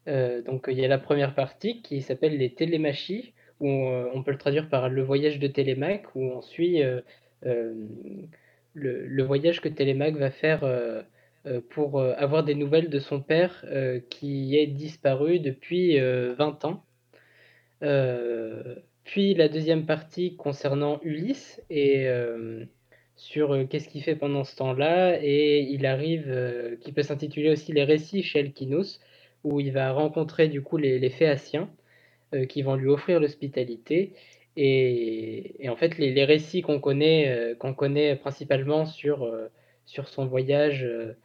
Euh, 0.08 0.42
donc 0.42 0.66
il 0.68 0.78
y 0.78 0.84
a 0.84 0.88
la 0.88 0.98
première 0.98 1.34
partie 1.34 1.82
qui 1.82 2.02
s'appelle 2.02 2.36
les 2.36 2.54
télémachies, 2.54 3.34
où 3.60 3.68
on, 3.68 4.22
peut 4.22 4.32
le 4.32 4.38
traduire 4.38 4.68
par 4.68 4.88
le 4.88 5.02
voyage 5.02 5.38
de 5.38 5.46
Télémaque, 5.46 6.06
où 6.16 6.22
on 6.22 6.42
suit 6.42 6.82
le, 7.42 9.22
voyage 9.22 9.60
que 9.60 9.68
Télémaque 9.68 10.16
va 10.16 10.30
faire 10.30 10.64
pour 11.70 12.00
avoir 12.00 12.42
des 12.44 12.54
nouvelles 12.54 12.88
de 12.88 12.98
son 12.98 13.20
père 13.20 13.64
qui 14.10 14.56
est 14.56 14.66
disparu 14.66 15.40
depuis 15.40 15.98
20 15.98 16.64
ans. 16.64 16.84
puis 19.04 19.34
la 19.34 19.48
deuxième 19.48 19.86
partie 19.86 20.36
concernant 20.36 21.00
Ulysse 21.02 21.60
et 21.68 22.08
sur 23.16 23.68
qu'est-ce 23.68 23.88
qu'il 23.88 24.02
fait 24.02 24.16
pendant 24.16 24.44
ce 24.44 24.56
temps-là 24.56 25.18
et 25.22 25.60
il 25.60 25.84
arrive 25.86 26.78
qui 26.80 26.92
peut 26.92 27.02
s'intituler 27.02 27.50
aussi 27.50 27.72
les 27.72 27.84
récits 27.84 28.22
chez 28.22 28.40
Elkinos 28.40 29.00
où 29.42 29.60
il 29.60 29.70
va 29.72 29.92
rencontrer 29.92 30.48
du 30.48 30.62
coup 30.62 30.78
les, 30.78 30.98
les 30.98 31.10
Phéaciens 31.10 31.68
qui 32.48 32.62
vont 32.62 32.76
lui 32.76 32.88
offrir 32.88 33.20
l'hospitalité 33.20 34.14
et, 34.56 35.68
en 35.68 35.76
fait, 35.76 35.98
les, 35.98 36.24
récits 36.24 36.62
qu'on 36.62 36.80
connaît, 36.80 37.28
euh, 37.28 37.54
qu'on 37.54 37.74
connaît 37.74 38.16
principalement 38.16 38.86
sur, 38.86 39.24
euh, 39.24 39.48
sur 39.84 40.08
son 40.08 40.26
voyage 40.26 40.84
euh, 40.84 41.16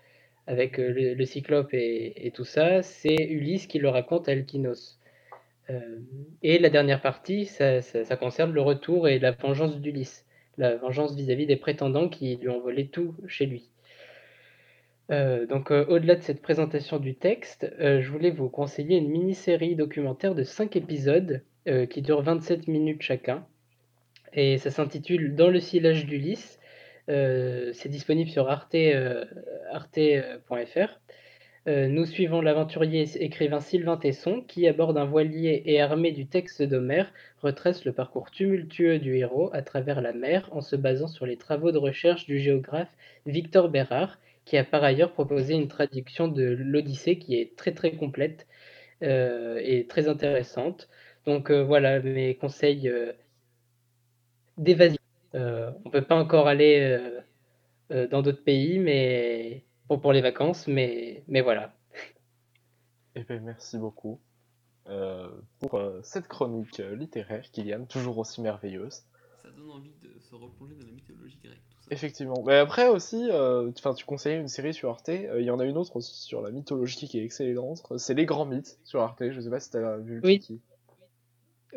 avec 0.49 0.77
le, 0.77 1.25
Cyclope 1.25 1.69
et, 1.73 2.31
tout 2.33 2.43
ça, 2.43 2.81
c'est 2.81 3.15
Ulysse 3.15 3.67
qui 3.67 3.79
le 3.79 3.89
raconte 3.89 4.27
à 4.27 4.33
Elkinos. 4.33 4.99
et 6.43 6.57
la 6.57 6.69
dernière 6.69 7.01
partie, 7.01 7.45
ça, 7.45 8.15
concerne 8.19 8.51
le 8.51 8.61
retour 8.61 9.07
et 9.07 9.19
la 9.19 9.31
vengeance 9.31 9.79
d'Ulysse, 9.79 10.25
la 10.57 10.75
vengeance 10.75 11.15
vis-à-vis 11.15 11.45
des 11.45 11.55
prétendants 11.55 12.09
qui 12.09 12.35
lui 12.35 12.49
ont 12.49 12.59
volé 12.59 12.87
tout 12.87 13.15
chez 13.27 13.45
lui. 13.45 13.69
donc 15.09 15.71
au-delà 15.71 16.15
de 16.15 16.23
cette 16.23 16.41
présentation 16.41 16.97
du 16.97 17.15
texte, 17.15 17.71
je 17.79 18.09
voulais 18.09 18.31
vous 18.31 18.49
conseiller 18.49 18.97
une 18.97 19.09
mini-série 19.09 19.75
documentaire 19.75 20.33
de 20.33 20.43
5 20.43 20.75
épisodes 20.75 21.43
euh, 21.69 21.85
qui 21.85 22.01
dure 22.01 22.21
27 22.21 22.67
minutes 22.67 23.01
chacun. 23.01 23.45
Et 24.33 24.57
ça 24.57 24.71
s'intitule 24.71 25.35
Dans 25.35 25.49
le 25.49 25.59
sillage 25.59 26.05
d'Ulysse. 26.05 26.58
Euh, 27.09 27.71
c'est 27.73 27.89
disponible 27.89 28.29
sur 28.29 28.49
arte.fr. 28.49 28.77
Euh, 28.77 29.25
arte, 29.71 29.99
nous 31.65 32.05
suivons 32.05 32.41
l'aventurier 32.41 33.07
écrivain 33.23 33.59
Sylvain 33.59 33.97
Tesson 33.97 34.41
qui, 34.47 34.67
à 34.67 34.73
bord 34.73 34.93
d'un 34.93 35.05
voilier 35.05 35.61
et 35.65 35.81
armé 35.81 36.11
du 36.11 36.27
texte 36.27 36.63
d'Homère, 36.63 37.11
retrace 37.41 37.85
le 37.85 37.93
parcours 37.93 38.31
tumultueux 38.31 38.99
du 38.99 39.17
héros 39.17 39.49
à 39.53 39.61
travers 39.61 40.01
la 40.01 40.13
mer 40.13 40.49
en 40.51 40.61
se 40.61 40.75
basant 40.75 41.07
sur 41.07 41.25
les 41.25 41.37
travaux 41.37 41.71
de 41.71 41.77
recherche 41.77 42.25
du 42.25 42.39
géographe 42.39 42.89
Victor 43.25 43.69
Bérard, 43.69 44.19
qui 44.45 44.57
a 44.57 44.63
par 44.63 44.83
ailleurs 44.83 45.11
proposé 45.13 45.53
une 45.55 45.67
traduction 45.67 46.27
de 46.27 46.43
l'Odyssée 46.43 47.19
qui 47.19 47.35
est 47.35 47.55
très 47.55 47.73
très 47.73 47.91
complète 47.91 48.47
et 49.01 49.85
très 49.87 50.07
intéressante. 50.09 50.89
Donc 51.25 51.51
euh, 51.51 51.63
voilà 51.63 51.99
mes 51.99 52.35
conseils 52.35 52.87
euh, 52.89 53.13
d'évasion. 54.57 54.98
Euh, 55.35 55.71
on 55.85 55.89
peut 55.89 56.01
pas 56.03 56.15
encore 56.15 56.47
aller 56.47 56.99
dans 57.89 58.21
d'autres 58.21 58.43
pays, 58.43 58.79
mais 58.79 59.63
pour, 59.87 59.99
pour 59.99 60.13
les 60.13 60.21
vacances, 60.21 60.67
mais, 60.67 61.23
mais 61.27 61.41
voilà. 61.41 61.73
Eh 63.15 63.23
bien, 63.23 63.39
merci 63.39 63.77
beaucoup 63.77 64.19
pour 65.59 65.81
cette 66.03 66.27
chronique 66.27 66.81
littéraire, 66.95 67.43
Kylian, 67.51 67.85
toujours 67.85 68.17
aussi 68.17 68.41
merveilleuse. 68.41 69.03
Ça 69.41 69.49
donne 69.55 69.69
envie 69.71 69.93
de 70.01 70.19
se 70.19 70.35
replonger 70.35 70.75
dans 70.75 70.85
la 70.85 70.91
mythologie 70.93 71.37
grecque. 71.43 71.61
Tout 71.69 71.81
ça. 71.81 71.87
Effectivement. 71.91 72.43
Mais 72.45 72.57
après 72.57 72.87
aussi, 72.87 73.29
enfin, 73.31 73.93
tu 73.93 74.05
conseillais 74.05 74.39
une 74.39 74.47
série 74.47 74.73
sur 74.73 74.89
Arte. 74.89 75.09
Il 75.09 75.43
y 75.43 75.51
en 75.51 75.59
a 75.59 75.65
une 75.65 75.77
autre 75.77 75.95
aussi 75.95 76.15
sur 76.15 76.41
la 76.41 76.51
mythologie 76.51 77.07
qui 77.07 77.19
est 77.19 77.23
excellente. 77.23 77.81
C'est 77.97 78.13
Les 78.13 78.25
Grands 78.25 78.45
Mythes 78.45 78.79
sur 78.83 79.01
Arte. 79.01 79.29
Je 79.31 79.39
sais 79.41 79.49
pas 79.49 79.59
si 79.59 79.71
tu 79.71 79.77
as 79.77 79.97
vu. 79.97 80.21
Oui. 80.23 80.61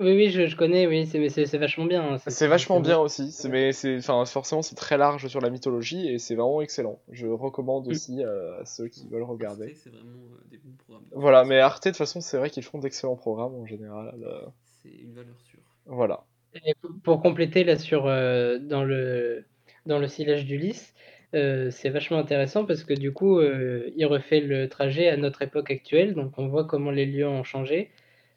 Oui, 0.01 0.17
oui, 0.17 0.31
je, 0.31 0.47
je 0.47 0.57
connais, 0.57 0.87
oui, 0.87 1.07
c'est, 1.07 1.29
c'est, 1.29 1.59
vachement 1.59 1.85
bien. 1.85 2.15
Hein, 2.15 2.19
c'est 2.27 2.47
vachement 2.47 2.81
bien 2.81 2.99
aussi, 2.99 3.31
mais 3.51 3.73
c'est, 3.73 3.99
enfin, 3.99 4.25
forcément, 4.25 4.63
c'est 4.63 4.75
très 4.75 4.97
large 4.97 5.27
sur 5.27 5.41
la 5.41 5.51
mythologie 5.51 6.09
et 6.09 6.19
c'est 6.19 6.35
vraiment 6.35 6.63
excellent. 6.63 6.99
Je 7.11 7.27
recommande 7.27 7.87
mm. 7.87 7.91
aussi 7.91 8.25
euh, 8.25 8.61
à 8.61 8.65
ceux 8.65 8.89
qui 8.89 9.07
veulent 9.09 9.23
regarder. 9.23 9.75
C'est 9.75 9.91
vraiment 9.91 10.09
euh, 10.09 10.49
des 10.51 10.57
bons 10.57 10.75
programmes. 10.79 11.05
Voilà, 11.13 11.45
mais 11.45 11.59
Arte, 11.59 11.85
de 11.85 11.91
toute 11.91 11.99
façon, 11.99 12.23
c'est 12.23 12.39
vrai 12.39 12.49
qu'ils 12.49 12.63
font 12.63 12.79
d'excellents 12.79 13.17
programmes 13.17 13.55
en 13.55 13.67
général. 13.67 14.15
Euh. 14.25 14.47
C'est 14.83 14.89
une 14.89 15.13
valeur 15.13 15.39
sûre. 15.43 15.61
Voilà. 15.85 16.25
Et 16.65 16.75
pour 17.03 17.21
compléter, 17.21 17.63
là, 17.63 17.77
sur, 17.77 18.05
dans, 18.05 18.85
le, 18.85 19.45
dans 19.87 19.99
le 19.99 20.09
sillage 20.09 20.47
d'Ulysse, 20.47 20.95
c'est 21.33 21.91
vachement 21.91 22.19
intéressant 22.19 22.65
parce 22.65 22.85
que 22.85 22.93
du 22.95 23.13
coup, 23.13 23.41
il 23.41 24.05
refait 24.07 24.41
le 24.41 24.69
trajet 24.69 25.09
à 25.09 25.17
notre 25.17 25.43
époque 25.43 25.71
actuelle, 25.71 26.15
donc 26.15 26.39
on 26.39 26.49
voit 26.49 26.65
comment 26.65 26.91
les 26.91 27.07
lieux 27.07 27.29
ont 27.29 27.45
changé. 27.45 27.91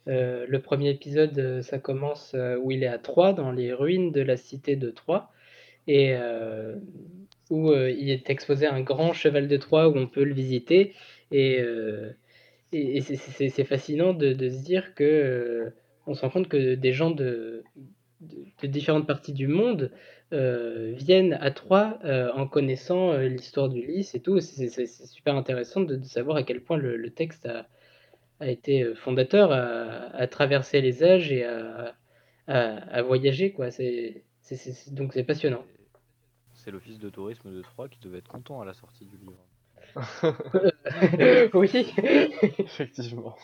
Euh, 0.08 0.46
le 0.48 0.62
premier 0.62 0.90
épisode, 0.92 1.38
euh, 1.40 1.62
ça 1.62 1.80
commence 1.80 2.34
euh, 2.36 2.58
où 2.58 2.72
il 2.72 2.84
est 2.84 2.88
à 2.88 3.00
Troyes, 3.00 3.34
dans 3.34 3.52
les 3.52 3.74
ruines 3.74 4.12
de 4.12 4.22
la 4.22 4.38
cité 4.38 4.76
de 4.76 4.92
Troyes, 4.92 5.32
et 5.88 6.16
où 7.52 7.72
il 7.74 8.10
est 8.10 8.30
exposé 8.32 8.66
un 8.66 8.82
grand 8.82 9.14
cheval 9.14 9.48
de 9.48 9.58
Troie 9.58 9.88
où 9.88 9.96
on 9.98 10.08
peut 10.08 10.24
le 10.24 10.34
visiter. 10.34 10.94
Et, 11.32 11.64
c'est 12.72 13.64
fascinant 13.66 14.14
de, 14.14 14.34
se 14.50 14.64
dire 14.64 14.96
que 14.96 15.72
on 16.08 16.16
se 16.16 16.22
rend 16.22 16.30
compte 16.32 16.48
que 16.48 16.74
des 16.74 16.92
gens 16.92 17.12
de, 17.12 17.64
différentes 18.64 19.06
parties 19.06 19.34
du 19.34 19.48
monde 19.48 19.92
viennent 20.32 21.38
à 21.40 21.52
Troyes 21.52 22.00
en 22.36 22.48
connaissant 22.48 23.16
l'histoire 23.18 23.70
du 23.70 23.86
lys 23.86 24.16
et 24.16 24.22
tout. 24.22 24.40
C'est 24.40 24.88
super 24.88 25.36
intéressant 25.36 25.82
de, 25.82 26.04
savoir 26.04 26.38
à 26.38 26.44
quel 26.44 26.62
point 26.62 26.78
le, 26.78 26.98
le 26.98 27.10
texte 27.12 27.46
a, 27.46 27.68
a 28.40 28.48
été 28.48 28.84
euh, 28.84 28.96
fondateur, 28.96 29.52
à, 29.52 30.28
traverser 30.28 30.82
les 30.82 31.04
âges 31.04 31.32
et 31.32 31.46
à, 31.46 31.96
à, 32.48 33.02
voyager. 33.02 33.52
Quoi. 33.52 33.72
C'est, 33.72 34.24
donc 34.92 35.14
c'est 35.14 35.24
passionnant. 35.24 35.64
C'est 36.54 36.72
l'office 36.72 37.00
de 37.00 37.10
tourisme 37.10 37.54
de 37.54 37.62
Troyes 37.62 37.90
qui 37.90 38.00
devait 38.00 38.20
être 38.20 38.28
content 38.28 38.62
à 38.62 38.66
la 38.66 38.74
sortie 38.74 39.06
du 39.06 39.18
livre. 39.18 39.46
oui, 41.54 41.70
effectivement. 42.60 43.36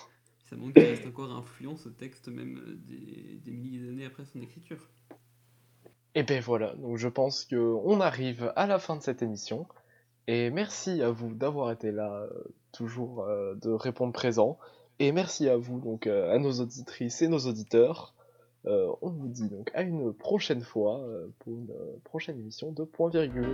Ça 0.46 0.56
montre 0.58 0.74
qu'il 0.74 0.84
reste 0.84 1.08
encore 1.08 1.32
influent 1.32 1.78
ce 1.78 1.88
texte 1.88 2.28
même 2.28 2.58
euh, 2.58 2.76
des, 2.86 3.40
des 3.44 3.52
milliers 3.52 3.86
d'années 3.86 4.06
après 4.06 4.26
son 4.26 4.42
écriture. 4.42 4.90
Et 6.14 6.24
ben 6.24 6.42
voilà, 6.42 6.76
donc 6.76 6.98
je 6.98 7.08
pense 7.08 7.46
qu'on 7.46 8.02
arrive 8.02 8.52
à 8.58 8.68
la 8.68 8.80
fin 8.80 8.98
de 8.98 9.02
cette 9.02 9.22
émission. 9.22 9.66
Et 10.28 10.50
merci 10.50 11.02
à 11.02 11.10
vous 11.10 11.34
d'avoir 11.34 11.72
été 11.72 11.92
là, 11.92 12.24
euh, 12.24 12.44
toujours 12.74 13.26
de 13.26 13.70
répondre 13.70 14.12
présent. 14.12 14.60
Et 15.04 15.12
merci 15.12 15.50
à 15.50 15.58
vous, 15.58 15.80
donc 15.80 16.06
euh, 16.06 16.32
à 16.32 16.38
nos 16.38 16.52
auditrices 16.60 17.24
et 17.24 17.28
nos 17.28 17.40
auditeurs. 17.40 18.14
Euh, 18.68 18.88
on 19.02 19.10
vous 19.10 19.30
dit 19.30 19.50
donc 19.50 19.72
à 19.74 19.82
une 19.82 20.14
prochaine 20.14 20.62
fois 20.62 21.00
euh, 21.00 21.26
pour 21.40 21.54
une 21.54 21.74
prochaine 22.04 22.40
émission 22.40 22.72
de 22.72 22.84
Point 22.84 23.10
Virgule. 23.10 23.52